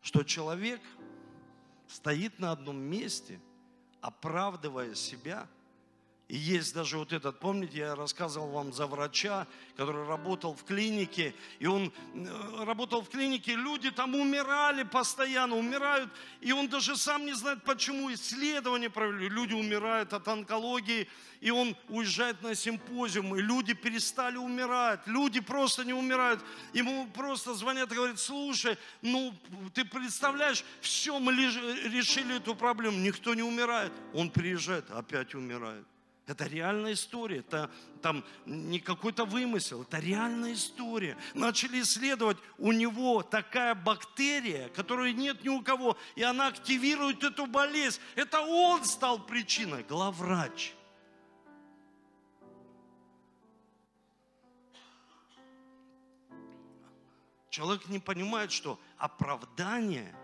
Что 0.00 0.24
человек 0.24 0.80
стоит 1.86 2.38
на 2.38 2.50
одном 2.52 2.76
месте, 2.76 3.40
оправдывая 4.00 4.94
себя– 4.94 5.48
и 6.32 6.38
есть 6.38 6.72
даже 6.72 6.96
вот 6.96 7.12
этот, 7.12 7.38
помните, 7.40 7.76
я 7.76 7.94
рассказывал 7.94 8.48
вам 8.52 8.72
за 8.72 8.86
врача, 8.86 9.46
который 9.76 10.06
работал 10.06 10.54
в 10.54 10.64
клинике, 10.64 11.34
и 11.58 11.66
он 11.66 11.92
э, 12.14 12.64
работал 12.64 13.02
в 13.02 13.10
клинике, 13.10 13.54
люди 13.54 13.90
там 13.90 14.14
умирали 14.14 14.82
постоянно, 14.82 15.56
умирают, 15.56 16.10
и 16.40 16.52
он 16.52 16.68
даже 16.68 16.96
сам 16.96 17.26
не 17.26 17.34
знает, 17.34 17.62
почему 17.64 18.10
исследования 18.14 18.88
провели, 18.88 19.28
люди 19.28 19.52
умирают 19.52 20.14
от 20.14 20.26
онкологии, 20.26 21.06
и 21.42 21.50
он 21.50 21.76
уезжает 21.90 22.40
на 22.40 22.54
симпозиум, 22.54 23.36
и 23.36 23.42
люди 23.42 23.74
перестали 23.74 24.38
умирать, 24.38 25.06
люди 25.06 25.40
просто 25.40 25.84
не 25.84 25.92
умирают, 25.92 26.42
ему 26.72 27.08
просто 27.08 27.52
звонят 27.52 27.92
и 27.92 27.94
говорят, 27.94 28.18
слушай, 28.18 28.78
ну 29.02 29.34
ты 29.74 29.84
представляешь, 29.84 30.64
все, 30.80 31.18
мы 31.18 31.34
решили 31.34 32.38
эту 32.38 32.54
проблему, 32.54 32.96
никто 33.00 33.34
не 33.34 33.42
умирает, 33.42 33.92
он 34.14 34.30
приезжает, 34.30 34.90
опять 34.90 35.34
умирает. 35.34 35.84
Это 36.32 36.46
реальная 36.46 36.94
история, 36.94 37.40
это 37.40 37.70
там 38.00 38.24
не 38.46 38.80
какой-то 38.80 39.26
вымысел, 39.26 39.82
это 39.82 39.98
реальная 39.98 40.54
история. 40.54 41.14
Начали 41.34 41.82
исследовать, 41.82 42.38
у 42.56 42.72
него 42.72 43.22
такая 43.22 43.74
бактерия, 43.74 44.70
которой 44.70 45.12
нет 45.12 45.44
ни 45.44 45.50
у 45.50 45.60
кого, 45.60 45.98
и 46.16 46.22
она 46.22 46.46
активирует 46.46 47.22
эту 47.22 47.44
болезнь. 47.44 48.00
Это 48.14 48.40
он 48.40 48.82
стал 48.86 49.18
причиной, 49.26 49.82
главврач. 49.82 50.72
Человек 57.50 57.86
не 57.90 57.98
понимает, 57.98 58.52
что 58.52 58.80
оправдание– 58.96 60.16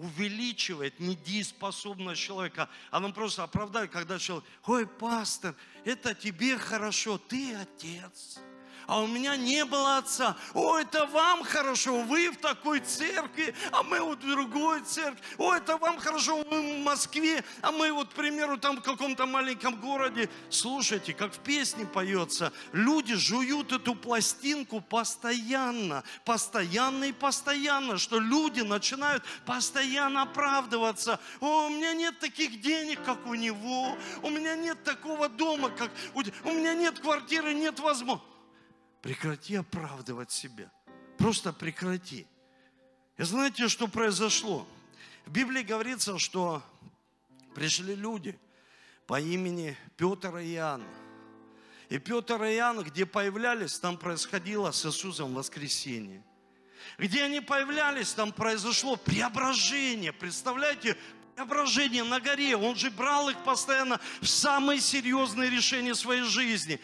увеличивает 0.00 0.98
недееспособность 0.98 2.20
человека. 2.20 2.68
Она 2.90 3.10
просто 3.10 3.44
оправдает, 3.44 3.90
когда 3.90 4.18
человек, 4.18 4.44
ой, 4.66 4.86
пастор, 4.86 5.54
это 5.84 6.14
тебе 6.14 6.56
хорошо, 6.58 7.18
ты 7.18 7.54
отец 7.54 8.40
а 8.90 8.98
у 8.98 9.06
меня 9.06 9.36
не 9.36 9.64
было 9.64 9.98
отца. 9.98 10.36
О, 10.52 10.76
это 10.76 11.06
вам 11.06 11.44
хорошо, 11.44 12.00
вы 12.00 12.30
в 12.30 12.38
такой 12.38 12.80
церкви, 12.80 13.54
а 13.70 13.84
мы 13.84 14.00
вот 14.00 14.18
в 14.18 14.28
другой 14.28 14.80
церкви. 14.80 15.22
О, 15.38 15.54
это 15.54 15.76
вам 15.76 15.98
хорошо, 15.98 16.42
вы 16.50 16.60
в 16.60 16.84
Москве, 16.84 17.44
а 17.62 17.70
мы 17.70 17.92
вот, 17.92 18.08
к 18.08 18.14
примеру, 18.14 18.58
там 18.58 18.78
в 18.78 18.82
каком-то 18.82 19.26
маленьком 19.26 19.76
городе. 19.76 20.28
Слушайте, 20.48 21.14
как 21.14 21.32
в 21.32 21.38
песне 21.38 21.86
поется, 21.86 22.52
люди 22.72 23.14
жуют 23.14 23.70
эту 23.70 23.94
пластинку 23.94 24.80
постоянно, 24.80 26.02
постоянно 26.24 27.04
и 27.04 27.12
постоянно, 27.12 27.96
что 27.96 28.18
люди 28.18 28.62
начинают 28.62 29.22
постоянно 29.46 30.22
оправдываться. 30.22 31.20
О, 31.38 31.66
у 31.66 31.68
меня 31.68 31.92
нет 31.92 32.18
таких 32.18 32.60
денег, 32.60 32.98
как 33.04 33.24
у 33.28 33.34
него, 33.34 33.96
у 34.24 34.30
меня 34.30 34.56
нет 34.56 34.82
такого 34.82 35.28
дома, 35.28 35.70
как 35.70 35.92
у, 36.12 36.22
у 36.42 36.52
меня 36.52 36.74
нет 36.74 36.98
квартиры, 36.98 37.54
нет 37.54 37.78
возможности. 37.78 38.29
Прекрати 39.02 39.56
оправдывать 39.56 40.30
себя. 40.30 40.70
Просто 41.18 41.52
прекрати. 41.52 42.26
И 43.16 43.22
знаете, 43.22 43.68
что 43.68 43.88
произошло? 43.88 44.66
В 45.26 45.32
Библии 45.32 45.62
говорится, 45.62 46.18
что 46.18 46.62
пришли 47.54 47.94
люди 47.94 48.38
по 49.06 49.20
имени 49.20 49.76
Петр 49.96 50.36
и 50.38 50.54
Иоанн. 50.54 50.84
И 51.88 51.98
Петр 51.98 52.42
и 52.44 52.54
Иоанн, 52.54 52.82
где 52.82 53.04
появлялись, 53.04 53.78
там 53.78 53.96
происходило 53.96 54.70
с 54.70 54.86
Иисусом 54.86 55.34
воскресение. 55.34 56.22
Где 56.98 57.24
они 57.24 57.40
появлялись, 57.40 58.12
там 58.12 58.32
произошло 58.32 58.96
преображение. 58.96 60.12
Представляете, 60.12 60.96
преображение 61.34 62.04
на 62.04 62.20
горе. 62.20 62.56
Он 62.56 62.76
же 62.76 62.90
брал 62.90 63.30
их 63.30 63.42
постоянно 63.44 64.00
в 64.20 64.26
самые 64.26 64.80
серьезные 64.80 65.50
решения 65.50 65.94
своей 65.94 66.22
жизни. 66.22 66.80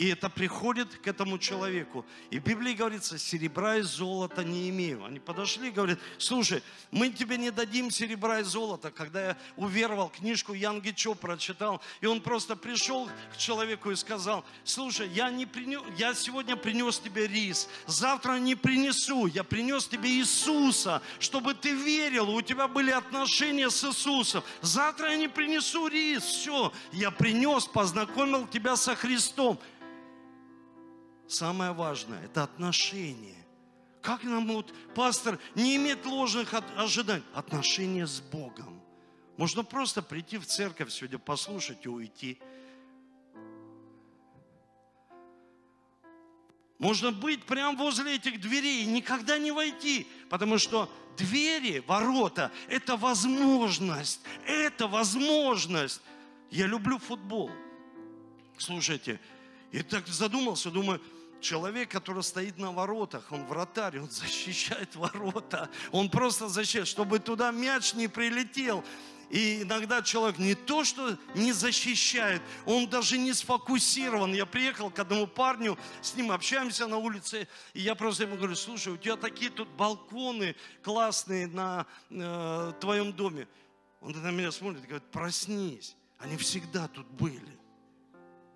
И 0.00 0.08
это 0.08 0.30
приходит 0.30 0.94
к 0.94 1.06
этому 1.08 1.38
человеку. 1.38 2.06
И 2.30 2.38
в 2.38 2.42
Библии 2.42 2.72
говорится, 2.72 3.18
серебра 3.18 3.76
и 3.76 3.82
золота 3.82 4.42
не 4.42 4.70
имею. 4.70 5.04
Они 5.04 5.18
подошли 5.18 5.68
и 5.68 5.70
говорят, 5.70 5.98
слушай, 6.16 6.62
мы 6.90 7.10
тебе 7.10 7.36
не 7.36 7.50
дадим 7.50 7.90
серебра 7.90 8.40
и 8.40 8.42
золота. 8.42 8.90
Когда 8.90 9.22
я 9.22 9.36
уверовал, 9.56 10.08
книжку 10.08 10.54
Ян 10.54 10.80
Гичо 10.80 11.14
прочитал, 11.14 11.82
и 12.00 12.06
он 12.06 12.22
просто 12.22 12.56
пришел 12.56 13.10
к 13.30 13.36
человеку 13.36 13.90
и 13.90 13.94
сказал, 13.94 14.42
слушай, 14.64 15.06
я, 15.10 15.28
не 15.28 15.44
принес, 15.44 15.82
я 15.98 16.14
сегодня 16.14 16.56
принес 16.56 16.98
тебе 16.98 17.26
рис, 17.26 17.68
завтра 17.86 18.38
не 18.38 18.54
принесу, 18.54 19.26
я 19.26 19.44
принес 19.44 19.86
тебе 19.86 20.08
Иисуса, 20.12 21.02
чтобы 21.18 21.52
ты 21.52 21.74
верил, 21.74 22.30
у 22.30 22.40
тебя 22.40 22.68
были 22.68 22.90
отношения 22.90 23.68
с 23.68 23.84
Иисусом. 23.84 24.42
Завтра 24.62 25.10
я 25.10 25.18
не 25.18 25.28
принесу 25.28 25.88
рис, 25.88 26.22
все, 26.22 26.72
я 26.90 27.10
принес, 27.10 27.66
познакомил 27.66 28.46
тебя 28.46 28.76
со 28.76 28.96
Христом. 28.96 29.60
Самое 31.30 31.70
важное– 31.70 32.20
это 32.24 32.42
отношения. 32.42 33.36
Как 34.02 34.24
нам 34.24 34.48
вот, 34.48 34.74
пастор, 34.96 35.38
не 35.54 35.76
иметь 35.76 36.04
ложных 36.04 36.52
ожиданий? 36.76 37.22
Отношения 37.34 38.04
с 38.04 38.20
Богом. 38.20 38.82
Можно 39.36 39.62
просто 39.62 40.02
прийти 40.02 40.38
в 40.38 40.46
церковь 40.46 40.90
сегодня, 40.90 41.20
послушать 41.20 41.86
и 41.86 41.88
уйти. 41.88 42.40
Можно 46.80 47.12
быть 47.12 47.44
прямо 47.44 47.78
возле 47.78 48.16
этих 48.16 48.40
дверей 48.40 48.82
и 48.82 48.86
никогда 48.86 49.38
не 49.38 49.52
войти, 49.52 50.08
потому 50.30 50.58
что 50.58 50.92
двери, 51.16 51.78
ворота– 51.86 52.50
это 52.68 52.96
возможность, 52.96 54.20
это 54.46 54.88
возможность. 54.88 56.00
Я 56.50 56.66
люблю 56.66 56.98
футбол. 56.98 57.52
Слушайте, 58.58 59.20
и 59.70 59.82
так 59.82 60.08
задумался, 60.08 60.72
думаю, 60.72 61.00
человек, 61.40 61.90
который 61.90 62.22
стоит 62.22 62.58
на 62.58 62.72
воротах, 62.72 63.30
он 63.30 63.46
вратарь, 63.46 63.98
он 63.98 64.10
защищает 64.10 64.94
ворота, 64.96 65.70
он 65.90 66.10
просто 66.10 66.48
защищает, 66.48 66.88
чтобы 66.88 67.18
туда 67.18 67.50
мяч 67.50 67.94
не 67.94 68.08
прилетел. 68.08 68.84
И 69.30 69.62
иногда 69.62 70.02
человек 70.02 70.38
не 70.38 70.56
то, 70.56 70.82
что 70.82 71.16
не 71.36 71.52
защищает, 71.52 72.42
он 72.66 72.88
даже 72.88 73.16
не 73.16 73.32
сфокусирован. 73.32 74.32
Я 74.34 74.44
приехал 74.44 74.90
к 74.90 74.98
одному 74.98 75.28
парню, 75.28 75.78
с 76.02 76.16
ним 76.16 76.32
общаемся 76.32 76.88
на 76.88 76.96
улице, 76.96 77.46
и 77.72 77.80
я 77.80 77.94
просто 77.94 78.24
ему 78.24 78.36
говорю, 78.36 78.56
слушай, 78.56 78.92
у 78.92 78.96
тебя 78.96 79.16
такие 79.16 79.50
тут 79.50 79.68
балконы 79.68 80.56
классные 80.82 81.46
на 81.46 81.86
э, 82.10 82.72
твоем 82.80 83.12
доме. 83.12 83.46
Он 84.00 84.12
на 84.12 84.32
меня 84.32 84.50
смотрит 84.50 84.82
и 84.82 84.86
говорит, 84.88 85.08
проснись, 85.12 85.94
они 86.18 86.36
всегда 86.36 86.88
тут 86.88 87.06
были. 87.06 87.58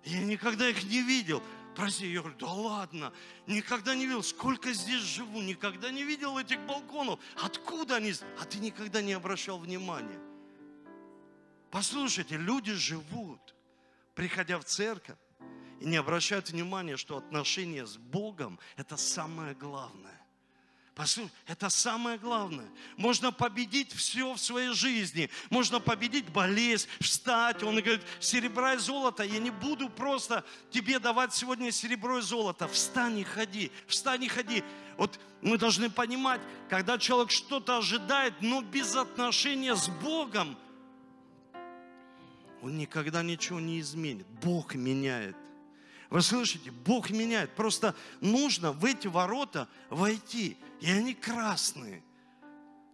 Я 0.03 0.21
никогда 0.23 0.67
их 0.67 0.83
не 0.83 1.01
видел. 1.01 1.41
Прости, 1.75 2.07
я 2.07 2.21
говорю, 2.21 2.37
да 2.37 2.47
ладно, 2.47 3.13
никогда 3.47 3.95
не 3.95 4.05
видел, 4.05 4.23
сколько 4.23 4.71
здесь 4.71 5.01
живу, 5.01 5.41
никогда 5.41 5.91
не 5.91 6.03
видел 6.03 6.37
этих 6.37 6.59
балконов. 6.65 7.19
Откуда 7.35 7.97
они? 7.97 8.13
А 8.39 8.45
ты 8.45 8.59
никогда 8.59 9.01
не 9.01 9.11
обращал 9.11 9.59
внимания. 9.59 10.19
Послушайте, 11.71 12.37
люди 12.37 12.71
живут, 12.71 13.55
приходя 14.13 14.57
в 14.57 14.63
церковь, 14.63 15.17
и 15.81 15.85
не 15.85 15.97
обращают 15.97 16.49
внимания, 16.49 16.95
что 16.95 17.17
отношения 17.17 17.85
с 17.85 17.97
Богом– 17.97 18.57
это 18.77 18.95
самое 18.95 19.53
главное. 19.53 20.24
Послушай, 20.95 21.29
это 21.45 21.69
самое 21.69 22.17
главное. 22.17 22.67
Можно 22.95 23.33
победить 23.33 23.91
все 23.91 24.33
в 24.33 24.39
своей 24.39 24.73
жизни. 24.73 25.29
Можно 25.49 25.81
победить 25.81 26.29
болезнь, 26.29 26.87
встать. 27.01 27.61
Он 27.63 27.75
говорит, 27.75 28.01
серебра 28.21 28.75
и 28.75 28.77
золото, 28.77 29.23
я 29.23 29.39
не 29.39 29.51
буду 29.51 29.89
просто 29.89 30.45
тебе 30.71 30.97
давать 30.99 31.33
сегодня 31.35 31.69
серебро 31.73 32.19
и 32.19 32.21
золото. 32.21 32.69
Встань 32.69 33.19
и 33.19 33.25
ходи, 33.25 33.73
встань 33.87 34.23
и 34.23 34.29
ходи. 34.29 34.63
Вот 34.95 35.19
мы 35.41 35.57
должны 35.57 35.89
понимать, 35.89 36.39
когда 36.69 36.97
человек 36.97 37.29
что-то 37.29 37.79
ожидает, 37.79 38.33
но 38.39 38.61
без 38.61 38.95
отношения 38.95 39.75
с 39.75 39.89
Богом, 39.89 40.57
он 42.61 42.77
никогда 42.77 43.21
ничего 43.21 43.59
не 43.59 43.81
изменит. 43.81 44.25
Бог 44.41 44.75
меняет. 44.75 45.35
Вы 46.09 46.21
слышите? 46.21 46.71
Бог 46.71 47.09
меняет. 47.09 47.55
Просто 47.55 47.95
нужно 48.21 48.71
в 48.71 48.85
эти 48.85 49.07
ворота 49.07 49.67
войти. 49.89 50.57
И 50.81 50.91
они 50.91 51.13
красные. 51.13 52.03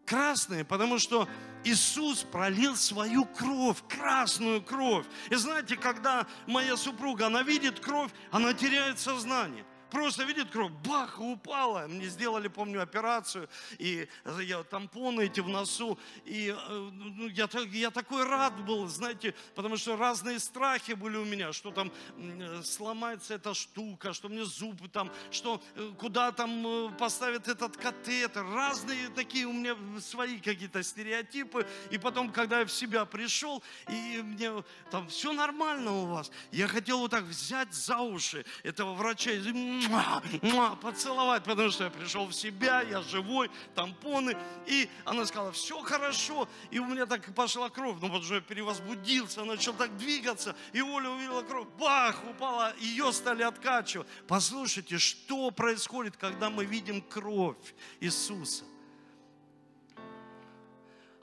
Красные, 0.06 0.66
потому 0.66 1.00
что 1.00 1.28
Иисус 1.64 2.24
пролил 2.24 2.76
свою 2.76 3.26
кровь, 3.26 3.78
красную 3.88 4.62
кровь. 4.62 5.06
И 5.30 5.36
знаете, 5.36 5.78
когда 5.78 6.28
моя 6.48 6.76
супруга, 6.76 7.28
она 7.28 7.44
видит 7.44 7.80
кровь, 7.80 8.12
она 8.32 8.54
теряет 8.54 9.00
сознание 9.00 9.66
просто 9.92 10.24
видит 10.24 10.50
кровь, 10.50 10.72
бах, 10.88 11.20
упала. 11.20 11.88
Мне 11.88 12.08
сделали, 12.08 12.48
помню, 12.48 12.82
операцию, 12.82 13.50
и 13.78 14.08
я 14.42 14.64
тампоны 14.64 15.26
эти 15.26 15.42
в 15.42 15.50
носу. 15.50 16.00
И 16.26 16.56
э, 16.58 16.90
ну, 16.94 17.28
я, 17.28 17.48
я 17.72 17.92
такой 17.92 18.24
рад 18.24 18.60
был, 18.66 18.88
знаете, 18.88 19.36
потому 19.54 19.78
что 19.78 19.98
разные 19.98 20.40
страхи 20.40 20.94
были 20.94 21.18
у 21.18 21.26
меня, 21.26 21.54
что 21.54 21.72
там 21.72 21.92
э, 22.18 22.62
сломается 22.64 23.36
эта 23.36 23.54
штука, 23.54 24.14
что 24.14 24.30
мне 24.30 24.46
зубы 24.46 24.88
там, 24.88 25.12
что 25.30 25.62
э, 25.76 25.92
куда 26.00 26.32
там 26.32 26.96
поставят 26.98 27.48
этот 27.48 27.78
катетер. 27.78 28.46
Разные 28.54 29.10
такие 29.10 29.46
у 29.46 29.54
меня 29.54 29.76
свои 30.00 30.40
какие-то 30.40 30.84
стереотипы. 30.84 31.68
И 31.90 31.98
потом, 31.98 32.32
когда 32.32 32.60
я 32.60 32.66
в 32.66 32.72
себя 32.72 33.06
пришел, 33.06 33.62
и 33.90 34.22
мне 34.24 34.64
там 34.90 35.08
все 35.08 35.34
нормально 35.34 35.92
у 35.92 36.06
вас, 36.06 36.32
я 36.52 36.68
хотел 36.68 37.00
вот 37.00 37.12
так 37.12 37.24
взять 37.24 37.74
за 37.74 37.98
уши 37.98 38.46
этого 38.64 38.94
врача 38.94 39.32
и 39.32 39.40
муа, 39.88 40.22
муа, 40.42 40.76
поцеловать, 40.76 41.44
потому 41.44 41.72
что 41.72 41.86
я 41.86 41.90
пришел 41.90 42.28
в 42.28 42.34
себя, 42.34 42.82
я 42.82 43.02
живой, 43.02 43.50
тампоны. 43.76 44.38
И 44.66 44.90
она 45.06 45.26
сказала, 45.26 45.52
все 45.52 45.82
хорошо. 45.82 46.48
И 46.70 46.80
у 46.80 46.86
меня 46.86 47.06
так 47.06 47.34
пошла 47.34 47.70
кровь, 47.70 47.96
ну 47.96 48.08
потому 48.08 48.24
что 48.24 48.36
я 48.36 48.42
перевозбудился, 48.42 49.44
начал 49.44 49.74
так 49.74 49.98
двигаться. 49.98 50.56
И 50.74 50.82
Оля 50.82 51.10
увидела 51.10 51.44
кровь, 51.44 51.68
бах, 51.80 52.24
упала, 52.30 52.74
ее 52.78 53.12
стали 53.12 53.44
откачивать. 53.44 54.08
Послушайте, 54.28 54.98
что 54.98 55.52
происходит, 55.52 56.18
когда 56.18 56.50
мы 56.50 56.66
видим 56.66 57.02
кровь 57.02 57.76
Иисуса? 58.00 58.66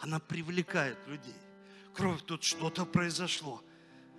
Она 0.00 0.20
привлекает 0.20 0.98
людей. 1.06 1.34
Кровь, 1.92 2.22
тут 2.24 2.44
что-то 2.44 2.86
произошло. 2.86 3.62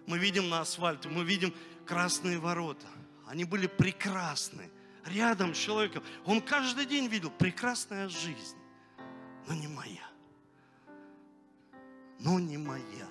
Мы 0.06 0.18
видим 0.18 0.50
на 0.50 0.62
асфальте, 0.62 1.08
мы 1.08 1.24
видим 1.24 1.54
красные 1.86 2.38
ворота– 2.38 2.86
они 3.30 3.44
были 3.46 3.68
прекрасны. 3.68 4.72
Рядом 5.06 5.54
с 5.54 5.58
человеком. 5.58 6.04
Он 6.26 6.42
каждый 6.42 6.88
день 6.88 7.08
видел 7.08 7.30
прекрасная 7.30 8.10
жизнь. 8.10 8.58
Но 9.48 9.54
не 9.54 9.68
моя. 9.68 10.10
Но 12.20 12.40
не 12.40 12.58
моя. 12.58 13.08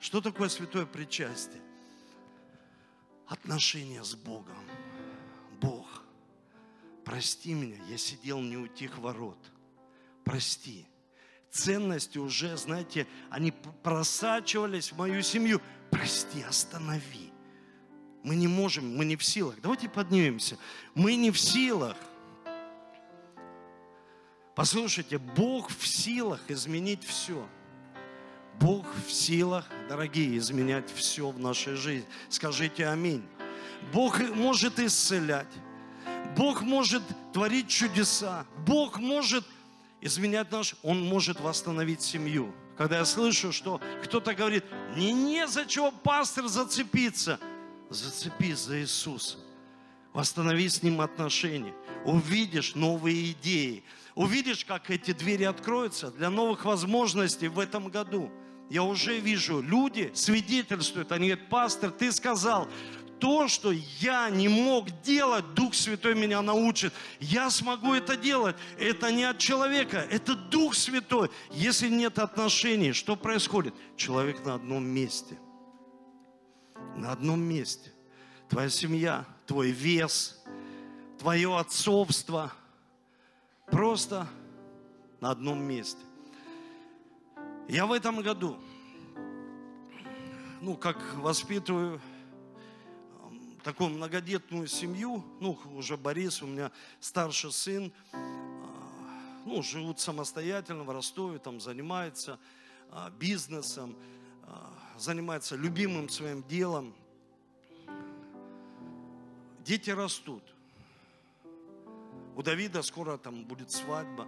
Что 0.00 0.22
такое 0.22 0.48
святое 0.48 0.86
причастие? 0.86 1.60
Отношения 3.26 4.02
с 4.02 4.14
Богом. 4.14 4.64
Бог, 5.60 6.02
прости 7.04 7.52
меня, 7.52 7.78
я 7.88 7.98
сидел 7.98 8.40
не 8.40 8.56
у 8.56 8.66
тех 8.68 8.96
ворот. 8.98 9.38
Прости. 10.24 10.86
Ценности 11.50 12.16
уже, 12.16 12.56
знаете, 12.56 13.06
они 13.28 13.52
просачивались 13.82 14.92
в 14.92 14.96
мою 14.96 15.22
семью. 15.22 15.60
Прости, 15.90 16.42
останови. 16.42 17.33
Мы 18.24 18.36
не 18.36 18.48
можем, 18.48 18.96
мы 18.96 19.04
не 19.04 19.16
в 19.16 19.22
силах. 19.22 19.56
Давайте 19.62 19.86
поднимемся. 19.86 20.56
Мы 20.94 21.14
не 21.14 21.30
в 21.30 21.38
силах. 21.38 21.94
Послушайте, 24.54 25.18
Бог 25.18 25.70
в 25.70 25.86
силах 25.86 26.40
изменить 26.48 27.04
все. 27.04 27.46
Бог 28.58 28.86
в 29.06 29.12
силах, 29.12 29.66
дорогие, 29.90 30.38
изменять 30.38 30.90
все 30.90 31.28
в 31.28 31.38
нашей 31.38 31.74
жизни. 31.74 32.06
Скажите 32.30 32.86
аминь. 32.86 33.22
Бог 33.92 34.18
может 34.30 34.78
исцелять. 34.78 35.52
Бог 36.34 36.62
может 36.62 37.02
творить 37.34 37.68
чудеса. 37.68 38.46
Бог 38.66 38.98
может 38.98 39.44
изменять 40.00 40.50
наш, 40.50 40.76
Он 40.82 41.04
может 41.04 41.40
восстановить 41.40 42.00
семью. 42.00 42.54
Когда 42.78 42.98
я 42.98 43.04
слышу, 43.04 43.52
что 43.52 43.82
кто-то 44.02 44.34
говорит, 44.34 44.64
не 44.96 45.12
не 45.12 45.46
за 45.46 45.66
чего 45.66 45.90
пастор 45.90 46.48
зацепиться– 46.48 47.38
Зацепись 47.90 48.58
за 48.58 48.80
Иисуса. 48.80 49.38
Восстанови 50.12 50.68
с 50.68 50.82
Ним 50.82 51.00
отношения. 51.00 51.74
Увидишь 52.04 52.74
новые 52.74 53.32
идеи. 53.32 53.82
Увидишь, 54.14 54.64
как 54.64 54.90
эти 54.90 55.12
двери 55.12 55.44
откроются 55.44 56.10
для 56.10 56.30
новых 56.30 56.64
возможностей 56.64 57.48
в 57.48 57.58
этом 57.58 57.88
году. 57.88 58.30
Я 58.70 58.82
уже 58.82 59.18
вижу, 59.18 59.60
люди 59.60 60.10
свидетельствуют, 60.14 61.12
они 61.12 61.28
говорят, 61.28 61.48
пастор, 61.50 61.90
ты 61.90 62.10
сказал, 62.12 62.68
то, 63.20 63.48
что 63.48 63.72
я 64.00 64.28
не 64.30 64.48
мог 64.48 64.88
делать, 65.02 65.54
Дух 65.54 65.74
Святой 65.74 66.14
меня 66.14 66.42
научит. 66.42 66.92
Я 67.20 67.50
смогу 67.50 67.94
это 67.94 68.16
делать. 68.16 68.56
Это 68.78 69.10
не 69.12 69.24
от 69.24 69.38
человека, 69.38 70.06
это 70.10 70.34
Дух 70.34 70.74
Святой. 70.74 71.30
Если 71.50 71.88
нет 71.88 72.18
отношений, 72.18 72.92
что 72.92 73.16
происходит? 73.16 73.74
Человек 73.96 74.44
на 74.44 74.54
одном 74.54 74.84
месте. 74.84 75.38
На 76.96 77.12
одном 77.12 77.40
месте. 77.40 77.92
Твоя 78.48 78.68
семья, 78.68 79.24
твой 79.46 79.70
вес, 79.70 80.42
твое 81.18 81.58
отцовство. 81.58 82.52
Просто 83.66 84.28
на 85.20 85.30
одном 85.30 85.62
месте. 85.62 86.00
Я 87.68 87.86
в 87.86 87.92
этом 87.92 88.20
году, 88.20 88.58
ну, 90.60 90.76
как 90.76 90.98
воспитываю 91.16 92.00
такую 93.64 93.90
многодетную 93.90 94.66
семью, 94.66 95.24
ну, 95.40 95.58
уже 95.74 95.96
Борис, 95.96 96.42
у 96.42 96.46
меня 96.46 96.70
старший 97.00 97.50
сын, 97.50 97.90
а, 98.12 98.18
ну, 99.46 99.62
живут 99.62 99.98
самостоятельно 99.98 100.84
в 100.84 100.90
Ростове, 100.90 101.38
там 101.38 101.58
занимается 101.58 102.38
а, 102.90 103.08
бизнесом, 103.08 103.96
а, 104.42 104.70
занимается 104.96 105.56
любимым 105.56 106.08
своим 106.08 106.42
делом. 106.44 106.94
Дети 109.64 109.90
растут. 109.90 110.42
У 112.36 112.42
Давида 112.42 112.82
скоро 112.82 113.16
там 113.16 113.44
будет 113.44 113.70
свадьба. 113.70 114.26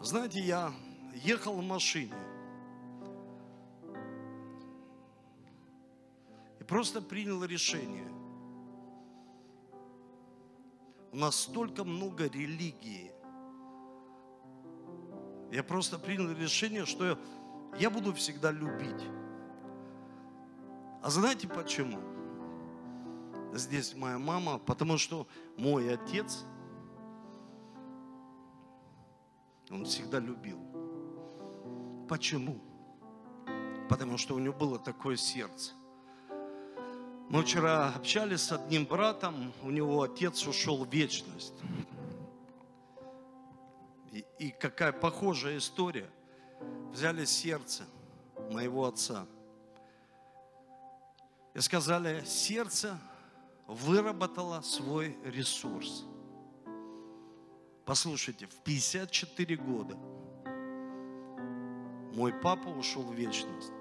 Знаете, 0.00 0.40
я 0.40 0.72
ехал 1.14 1.54
в 1.54 1.62
машине 1.62 2.14
и 6.58 6.64
просто 6.64 7.00
принял 7.00 7.44
решение. 7.44 8.10
У 11.12 11.16
нас 11.16 11.36
столько 11.36 11.84
много 11.84 12.28
религии. 12.28 13.12
Я 15.52 15.62
просто 15.62 15.98
принял 15.98 16.32
решение, 16.32 16.86
что 16.86 17.18
я 17.78 17.90
буду 17.90 18.12
всегда 18.14 18.50
любить. 18.50 19.02
А 21.02 21.10
знаете 21.10 21.48
почему? 21.48 21.98
Здесь 23.52 23.94
моя 23.96 24.18
мама, 24.18 24.58
потому 24.58 24.98
что 24.98 25.26
мой 25.56 25.92
отец, 25.92 26.44
он 29.68 29.84
всегда 29.84 30.20
любил. 30.20 30.58
Почему? 32.08 32.60
Потому 33.88 34.16
что 34.16 34.36
у 34.36 34.38
него 34.38 34.54
было 34.54 34.78
такое 34.78 35.16
сердце. 35.16 35.72
Мы 37.28 37.42
вчера 37.42 37.88
общались 37.88 38.42
с 38.42 38.52
одним 38.52 38.86
братом, 38.86 39.52
у 39.62 39.70
него 39.70 40.02
отец 40.02 40.46
ушел 40.46 40.84
в 40.84 40.88
вечность. 40.88 41.54
И, 44.12 44.24
и 44.38 44.50
какая 44.50 44.92
похожая 44.92 45.58
история. 45.58 46.08
Взяли 46.92 47.24
сердце 47.24 47.84
моего 48.50 48.86
отца 48.86 49.26
и 51.54 51.60
сказали, 51.60 52.24
сердце 52.24 52.98
выработало 53.66 54.60
свой 54.62 55.16
ресурс. 55.24 56.04
Послушайте, 57.84 58.46
в 58.46 58.62
54 58.62 59.56
года– 59.56 59.96
мой 62.14 62.32
папа 62.32 62.68
ушел 62.68 63.02
в 63.02 63.14
вечность. 63.14 63.72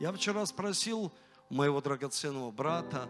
Я 0.00 0.12
вчера 0.12 0.44
спросил 0.46 1.12
моего 1.50 1.80
драгоценного 1.80 2.50
брата, 2.50 3.08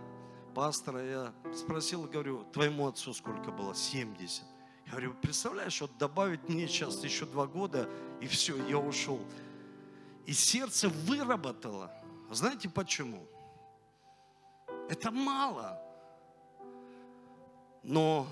пастора, 0.54 1.04
я 1.04 1.34
спросил, 1.54 2.04
говорю, 2.04 2.44
твоему 2.52 2.88
отцу 2.88 3.14
сколько 3.14 3.52
было? 3.52 3.74
70. 3.74 4.42
Я 4.86 4.90
говорю, 4.90 5.14
представляешь, 5.14 5.80
вот 5.80 5.96
добавить 5.96 6.48
мне 6.48 6.66
сейчас 6.66 7.02
еще 7.04 7.24
два 7.24 7.46
года, 7.46 7.88
и 8.20 8.26
все, 8.26 8.56
я 8.66 8.78
ушел. 8.78 9.20
И 10.26 10.32
сердце 10.32 10.88
выработало. 10.88 11.92
Знаете 12.30 12.68
почему? 12.68 13.28
Это 14.88 15.10
мало. 15.10 15.80
Но 17.82 18.26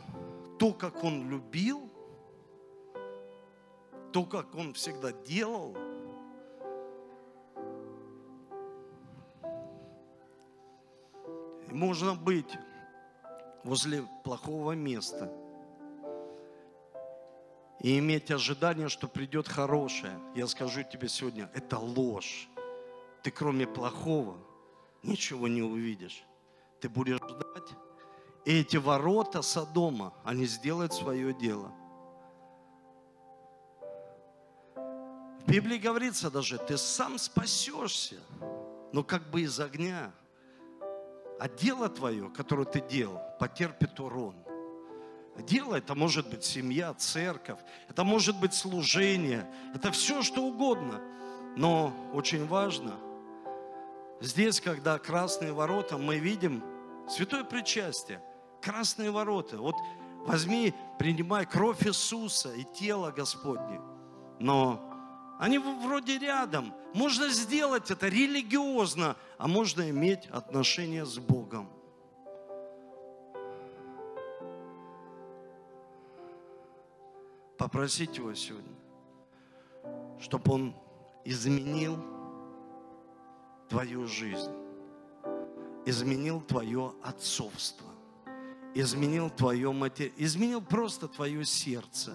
то, 0.58 0.72
как 0.72 1.02
он 1.04 1.28
любил, 1.28 1.88
то, 4.12 4.24
как 4.24 4.54
он 4.54 4.74
всегда 4.74 5.12
делал– 5.12 5.76
можно 11.72 12.14
быть 12.14 12.58
возле 13.64 14.04
плохого 14.24 14.72
места 14.72 15.32
и 17.80 17.98
иметь 17.98 18.30
ожидание, 18.30 18.88
что 18.88 19.08
придет 19.08 19.48
хорошее. 19.48 20.18
Я 20.36 20.46
скажу 20.46 20.82
тебе 20.84 21.08
сегодня, 21.08 21.50
это 21.54 21.78
ложь. 21.78 22.48
Ты 23.22 23.30
кроме 23.30 23.66
плохого 23.66 24.36
ничего 25.02 25.48
не 25.48 25.62
увидишь. 25.62 26.24
Ты 26.82 26.90
будешь 26.90 27.16
ждать, 27.16 27.70
и 28.44 28.60
эти 28.60 28.76
ворота 28.76 29.40
Содома, 29.40 30.12
они 30.24 30.44
сделают 30.44 30.92
свое 30.92 31.32
дело. 31.32 31.72
В 34.74 35.46
Библии 35.46 35.78
говорится 35.78 36.30
даже, 36.30 36.58
ты 36.58 36.76
сам 36.76 37.16
спасешься, 37.18 38.20
но 38.92 39.02
как 39.02 39.30
бы 39.30 39.40
из 39.40 39.58
огня– 39.58 40.12
а 41.42 41.48
дело 41.48 41.88
твое, 41.88 42.28
которое 42.28 42.64
ты 42.64 42.80
делал, 42.80 43.20
потерпит 43.40 43.98
урон. 43.98 44.36
Дело 45.38 45.74
это 45.74 45.96
может 45.96 46.30
быть 46.30 46.44
семья, 46.44 46.94
церковь, 46.94 47.58
это 47.88 48.04
может 48.04 48.38
быть 48.38 48.54
служение, 48.54 49.52
это 49.74 49.90
все 49.90 50.22
что 50.22 50.44
угодно. 50.44 51.00
Но 51.56 51.92
очень 52.14 52.46
важно, 52.46 52.94
здесь, 54.20 54.60
когда 54.60 55.00
красные 55.00 55.52
ворота, 55.52 55.98
мы 55.98 56.18
видим 56.18 56.62
святое 57.08 57.44
причастие, 57.44 58.22
красные 58.60 59.10
ворота. 59.10 59.58
Вот 59.58 59.76
возьми, 60.24 60.74
принимай 60.98 61.46
кровь 61.46 61.86
Иисуса 61.86 62.52
и 62.54 62.64
тело 62.64 63.10
Господне. 63.10 63.80
Но 64.38 64.80
они 65.38 65.58
вроде 65.58 66.18
рядом. 66.18 66.72
Можно 66.94 67.28
сделать 67.28 67.90
это 67.90 68.08
религиозно, 68.08 69.16
а 69.38 69.48
можно 69.48 69.90
иметь 69.90 70.26
отношения 70.26 71.04
с 71.04 71.18
Богом. 71.18 71.68
Попросить 77.58 78.16
его 78.18 78.34
сегодня, 78.34 78.74
чтобы 80.20 80.52
он 80.52 80.76
изменил 81.24 81.96
твою 83.68 84.06
жизнь, 84.06 84.52
изменил 85.84 86.40
твое 86.40 86.92
отцовство, 87.02 87.88
изменил 88.74 89.30
твое 89.30 89.72
материал, 89.72 90.14
изменил 90.16 90.62
просто 90.62 91.08
твое 91.08 91.44
сердце. 91.44 92.14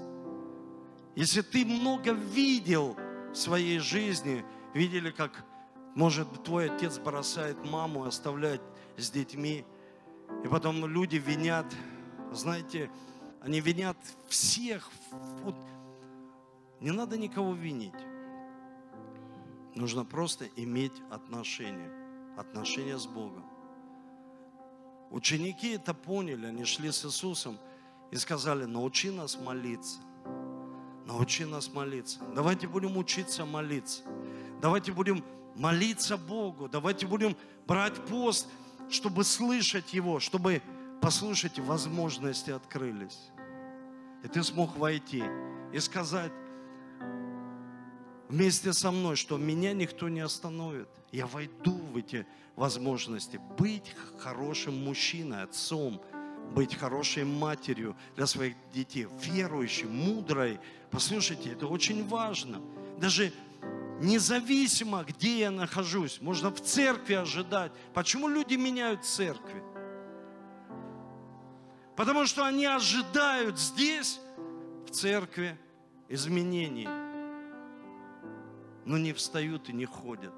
Если 1.16 1.42
ты 1.42 1.66
много 1.66 2.12
видел 2.12 2.96
в 3.32 3.36
своей 3.36 3.80
жизни, 3.80 4.46
видели, 4.74 5.12
как, 5.12 5.44
может, 5.96 6.44
твой 6.44 6.70
отец 6.70 7.00
бросает 7.00 7.58
маму, 7.66 8.04
оставляет 8.04 8.62
с 8.98 9.10
детьми, 9.10 9.66
и 10.44 10.48
потом 10.48 10.86
люди 10.86 11.16
винят, 11.16 11.66
знаете, 12.32 12.90
они 13.42 13.60
винят 13.62 13.98
всех. 14.28 14.90
Вот, 15.44 15.56
не 16.80 16.92
надо 16.92 17.18
никого 17.18 17.54
винить. 17.54 17.94
Нужно 19.76 20.06
просто 20.06 20.46
иметь 20.56 21.02
отношения, 21.10 21.92
отношения 22.38 22.98
с 22.98 23.06
Богом. 23.06 23.57
Ученики 25.10 25.70
это 25.70 25.94
поняли, 25.94 26.46
они 26.46 26.66
шли 26.66 26.92
с 26.92 27.06
Иисусом 27.06 27.58
и 28.12 28.18
сказали, 28.18 28.66
научи 28.66 29.10
нас 29.10 29.38
молиться. 29.40 30.00
Научи 31.06 31.46
нас 31.46 31.72
молиться. 31.74 32.20
Давайте 32.36 32.68
будем 32.68 32.98
учиться 32.98 33.46
молиться. 33.46 34.04
Давайте 34.62 34.92
будем 34.92 35.24
молиться 35.56 36.18
Богу. 36.18 36.68
Давайте 36.68 37.08
будем 37.08 37.36
брать 37.66 37.96
пост, 38.06 38.48
чтобы 38.90 39.24
слышать 39.24 39.94
Его, 39.94 40.20
чтобы, 40.20 40.62
послушайте, 41.02 41.62
возможности 41.62 42.52
открылись. 42.52 43.30
И 44.24 44.28
ты 44.28 44.44
смог 44.44 44.76
войти 44.78 45.24
и 45.72 45.80
сказать 45.80 46.32
вместе 48.30 48.74
со 48.74 48.92
мной, 48.92 49.16
что 49.16 49.38
меня 49.38 49.74
никто 49.74 50.10
не 50.10 50.20
остановит. 50.20 50.88
Я 51.12 51.28
войду 51.28 51.74
в 51.74 51.98
эти 51.98 52.26
возможности. 52.56 53.40
Быть 53.58 53.96
хорошим 54.18 54.84
мужчиной, 54.84 55.44
отцом, 55.44 56.02
быть 56.54 56.76
хорошей 56.76 57.24
матерью 57.24 57.96
для 58.16 58.26
своих 58.26 58.56
детей, 58.74 59.08
верующей, 59.22 59.88
мудрой. 59.88 60.60
Послушайте, 60.92 61.52
это 61.52 61.68
очень 61.68 62.08
важно. 62.08 62.62
Даже 63.00 63.32
независимо, 64.02 65.04
где 65.04 65.40
я 65.40 65.52
нахожусь, 65.52 66.22
можно 66.22 66.52
в 66.52 66.62
церкви 66.62 67.14
ожидать. 67.14 67.72
Почему 67.94 68.28
люди 68.28 68.56
меняют 68.56 69.06
церкви? 69.06 69.64
Потому 71.96 72.28
что 72.28 72.46
они 72.46 72.66
ожидают 72.66 73.60
здесь, 73.60 74.20
в 74.88 74.92
церкви, 74.92 75.58
изменений. 76.10 76.88
Но 78.88 78.98
не 78.98 79.12
встают 79.12 79.68
и 79.68 79.74
не 79.74 79.86
ходят. 79.86 80.34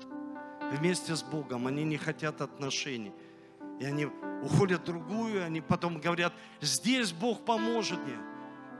Вместе 0.72 1.16
с 1.16 1.22
Богом 1.22 1.68
они 1.68 1.84
не 1.84 1.97
хотят 1.97 2.41
отношений. 2.41 3.14
И 3.80 3.86
они 3.86 4.08
уходят 4.41 4.82
в 4.82 4.86
другую, 4.86 5.45
они 5.45 5.62
потом 5.62 6.00
говорят, 6.00 6.34
здесь 6.60 7.14
Бог 7.14 7.45
поможет 7.45 8.00
мне. 8.00 8.18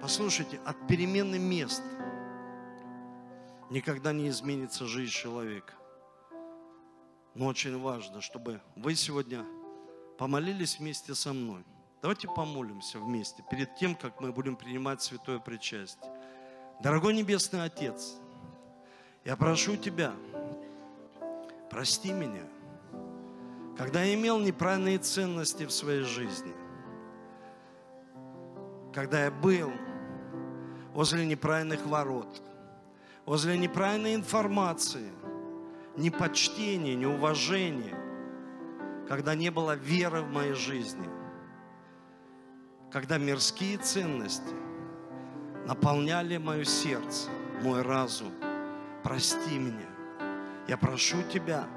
Послушайте, 0.02 0.60
от 0.66 0.88
перемены 0.88 1.38
мест 1.38 1.84
никогда 3.70 4.12
не 4.12 4.30
изменится 4.30 4.88
жизнь 4.88 5.12
человека. 5.12 5.74
Но 7.36 7.46
очень 7.46 7.80
важно, 7.80 8.22
чтобы 8.22 8.62
вы 8.76 8.96
сегодня 8.96 9.46
помолились 10.18 10.80
вместе 10.80 11.14
со 11.14 11.32
мной. 11.32 11.64
Давайте 12.02 12.28
помолимся 12.28 12.98
вместе 12.98 13.44
перед 13.52 13.76
тем, 13.76 13.94
как 13.94 14.20
мы 14.20 14.32
будем 14.32 14.56
принимать 14.56 15.04
святое 15.04 15.38
причастие. 15.38 16.12
Дорогой 16.82 17.14
Небесный 17.14 17.64
Отец, 17.64 18.16
я 19.26 19.36
прошу 19.36 19.76
Тебя, 19.76 20.14
прости 21.70 22.12
меня, 22.12 22.44
когда 23.78 24.04
я 24.04 24.14
имел 24.16 24.40
неправильные 24.40 24.98
ценности 24.98 25.66
в 25.66 25.72
своей 25.72 26.02
жизни, 26.02 26.54
когда 28.94 29.26
я 29.26 29.32
был 29.32 29.72
возле 30.94 31.26
неправильных 31.26 31.86
ворот, 31.86 32.42
возле 33.26 33.58
неправильной 33.58 34.16
информации, 34.16 35.12
непочтения, 35.96 36.96
неуважения, 36.96 37.96
когда 39.08 39.36
не 39.36 39.50
было 39.52 39.76
веры 39.76 40.22
в 40.22 40.32
моей 40.32 40.54
жизни, 40.54 41.08
когда 42.92 43.18
мирские 43.18 43.78
ценности 43.78 44.54
наполняли 45.68 46.38
мое 46.38 46.64
сердце, 46.64 47.30
мой 47.62 47.82
разум. 47.82 48.32
Прости 49.04 49.58
меня. 49.58 49.90
Я 50.68 50.78
прошу 50.78 51.24
Тебя, 51.24 51.68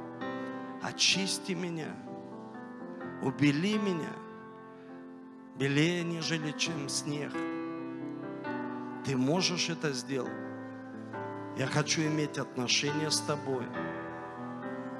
очисти 0.82 1.52
меня, 1.52 1.94
убели 3.22 3.78
меня, 3.78 4.12
белее, 5.56 6.02
нежели 6.04 6.52
чем 6.52 6.88
снег. 6.88 7.32
Ты 9.04 9.16
можешь 9.16 9.68
это 9.68 9.92
сделать. 9.92 10.32
Я 11.56 11.66
хочу 11.66 12.02
иметь 12.02 12.38
отношения 12.38 13.10
с 13.10 13.20
Тобой. 13.20 13.66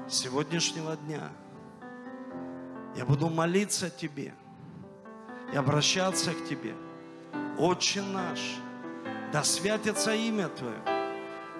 С 0.07 0.15
сегодняшнего 0.15 0.95
дня 0.97 1.29
я 2.95 3.05
буду 3.05 3.29
молиться 3.29 3.89
Тебе 3.89 4.33
и 5.51 5.55
обращаться 5.55 6.31
к 6.31 6.45
Тебе. 6.45 6.75
Отче 7.57 8.01
наш, 8.01 8.57
да 9.31 9.43
святится 9.43 10.13
имя 10.13 10.47
Твое, 10.49 10.81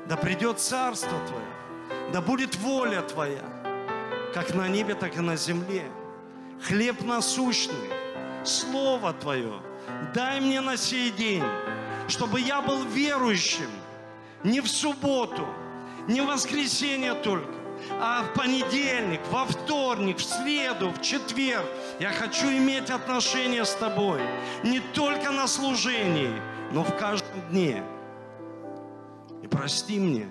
да 0.07 0.17
придет 0.17 0.59
Царство 0.59 1.17
Твое, 1.27 2.11
да 2.11 2.21
будет 2.21 2.55
воля 2.57 3.01
Твоя, 3.01 3.43
как 4.33 4.53
на 4.53 4.67
небе, 4.67 4.95
так 4.95 5.17
и 5.17 5.21
на 5.21 5.35
земле. 5.35 5.85
Хлеб 6.61 7.01
насущный, 7.01 7.89
Слово 8.43 9.13
Твое, 9.13 9.61
дай 10.13 10.39
мне 10.39 10.61
на 10.61 10.77
сей 10.77 11.11
день, 11.11 11.43
чтобы 12.07 12.39
я 12.39 12.61
был 12.61 12.83
верующим 12.83 13.69
не 14.43 14.61
в 14.61 14.67
субботу, 14.67 15.47
не 16.07 16.21
в 16.21 16.25
воскресенье 16.25 17.13
только, 17.13 17.53
а 18.01 18.23
в 18.23 18.33
понедельник, 18.33 19.21
во 19.31 19.45
вторник, 19.45 20.17
в 20.17 20.23
среду, 20.23 20.89
в 20.89 21.01
четверг. 21.01 21.65
Я 21.99 22.09
хочу 22.09 22.47
иметь 22.47 22.89
отношения 22.89 23.65
с 23.65 23.73
тобой 23.75 24.21
не 24.63 24.79
только 24.79 25.31
на 25.31 25.47
служении, 25.47 26.33
но 26.71 26.83
в 26.83 26.97
каждом 26.97 27.41
дне. 27.49 27.83
Прости 29.53 29.99
мне 29.99 30.27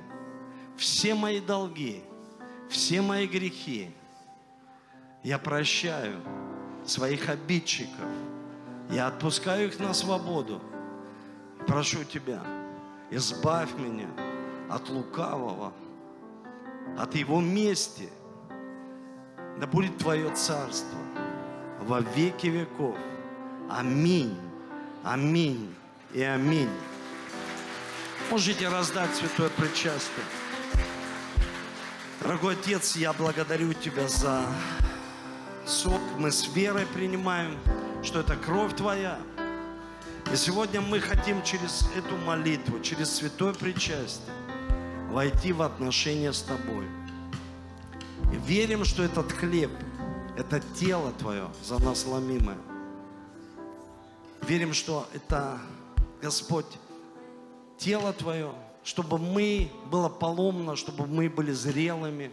все 0.77 1.15
мои 1.15 1.41
долги, 1.41 2.03
все 2.69 3.01
мои 3.01 3.29
грехи. 3.29 3.89
Я 5.23 5.39
прощаю 5.39 6.21
своих 6.85 7.29
обидчиков. 7.29 8.05
Я 8.91 9.07
отпускаю 9.07 9.69
их 9.69 9.79
на 9.79 9.95
свободу. 9.95 10.61
Прошу 11.69 12.03
Тебя, 12.03 12.43
избавь 13.11 13.73
меня 13.75 14.09
от 14.69 14.91
лукавого, 14.91 15.73
от 16.99 17.15
Его 17.15 17.41
мести. 17.41 18.09
Да 19.61 19.69
будет 19.69 19.99
Твое 19.99 20.35
царство 20.35 20.99
во 21.81 22.01
веки 22.01 22.49
веков. 22.49 22.99
Аминь, 23.71 24.37
аминь 25.05 25.73
и 26.13 26.23
аминь. 26.23 26.69
Можете 28.33 28.67
раздать 28.71 29.15
святое 29.15 29.51
причастие. 29.51 30.25
Дорогой 32.23 32.55
Отец, 32.55 32.97
я 32.97 33.13
благодарю 33.13 33.75
Тебя 33.75 34.09
за 34.09 34.47
сок. 35.67 36.01
Мы 36.17 36.33
с 36.33 36.49
верой 36.55 36.87
принимаем, 36.87 37.59
что 38.03 38.21
это 38.21 38.37
кровь 38.37 38.75
Твоя. 38.75 39.19
И 40.33 40.37
сегодня 40.37 40.81
мы 40.81 40.99
хотим 41.01 41.43
через 41.43 41.87
эту 41.95 42.17
молитву, 42.17 42.81
через 42.81 43.15
святое 43.15 43.53
причастие 43.53 44.35
войти 45.11 45.53
в 45.53 45.61
отношения 45.61 46.33
с 46.33 46.41
Тобой. 46.41 46.87
И 48.33 48.37
верим, 48.47 48.87
что 48.87 49.03
этот 49.03 49.31
хлеб, 49.31 49.71
это 50.39 50.59
тело 50.81 51.13
Твое 51.19 51.51
за 51.63 51.79
нас 51.81 52.07
ломимое. 52.07 52.57
Верим, 54.49 54.73
что 54.73 55.07
это, 55.13 55.59
Господь, 56.23 56.79
тело 57.83 58.13
Твое, 58.13 58.53
чтобы 58.85 59.19
мы 59.19 59.71
было 59.91 60.09
поломно, 60.09 60.77
чтобы 60.77 61.07
мы 61.07 61.29
были 61.29 61.51
зрелыми, 61.53 62.33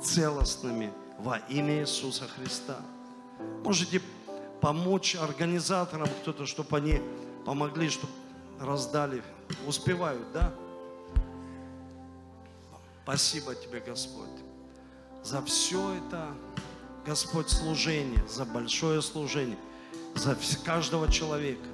целостными 0.00 0.92
во 1.18 1.38
имя 1.48 1.80
Иисуса 1.80 2.28
Христа. 2.28 2.76
Можете 3.64 4.00
помочь 4.60 5.16
организаторам 5.16 6.08
кто-то, 6.22 6.46
чтобы 6.46 6.76
они 6.76 7.00
помогли, 7.44 7.90
чтобы 7.90 8.12
раздали. 8.60 9.22
Успевают, 9.66 10.26
да? 10.32 10.54
Спасибо 13.02 13.54
Тебе, 13.54 13.80
Господь, 13.80 14.30
за 15.22 15.42
все 15.44 15.94
это, 15.94 16.28
Господь, 17.04 17.50
служение, 17.50 18.24
за 18.28 18.44
большое 18.44 19.02
служение, 19.02 19.58
за 20.14 20.36
каждого 20.64 21.10
человека. 21.10 21.68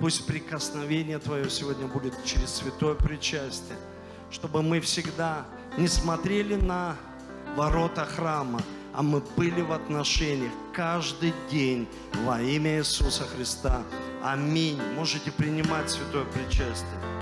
Пусть 0.00 0.26
прикосновение 0.26 1.18
Твое 1.18 1.50
сегодня 1.50 1.86
будет 1.86 2.14
через 2.24 2.54
святое 2.54 2.94
причастие, 2.94 3.76
чтобы 4.30 4.62
мы 4.62 4.80
всегда 4.80 5.44
не 5.76 5.88
смотрели 5.88 6.54
на 6.54 6.96
ворота 7.56 8.04
храма, 8.04 8.60
а 8.94 9.02
мы 9.02 9.20
были 9.36 9.60
в 9.60 9.72
отношениях 9.72 10.52
каждый 10.72 11.34
день 11.50 11.88
во 12.24 12.40
имя 12.40 12.78
Иисуса 12.78 13.24
Христа. 13.24 13.82
Аминь. 14.22 14.80
Можете 14.94 15.32
принимать 15.32 15.90
святое 15.90 16.24
причастие. 16.26 17.17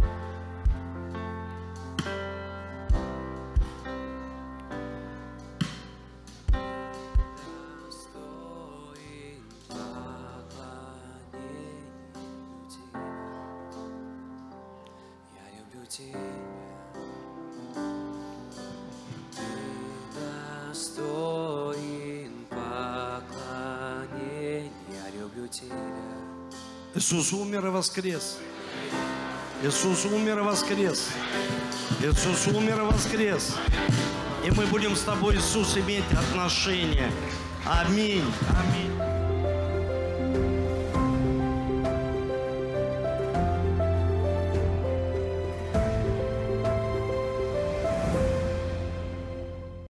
Воскрес. 27.77 28.39
Иисус 29.63 30.07
умер 30.07 30.39
и 30.39 30.43
воскрес. 30.43 31.11
Иисус 32.01 32.47
умер 32.47 32.79
и 32.81 32.85
воскрес. 32.93 33.55
И 34.47 34.51
мы 34.51 34.65
будем 34.67 34.97
с 34.97 35.03
тобой, 35.03 35.37
Иисус, 35.37 35.77
иметь 35.77 36.11
отношения. 36.13 37.11
Аминь. 37.67 38.25
Аминь. 38.49 39.06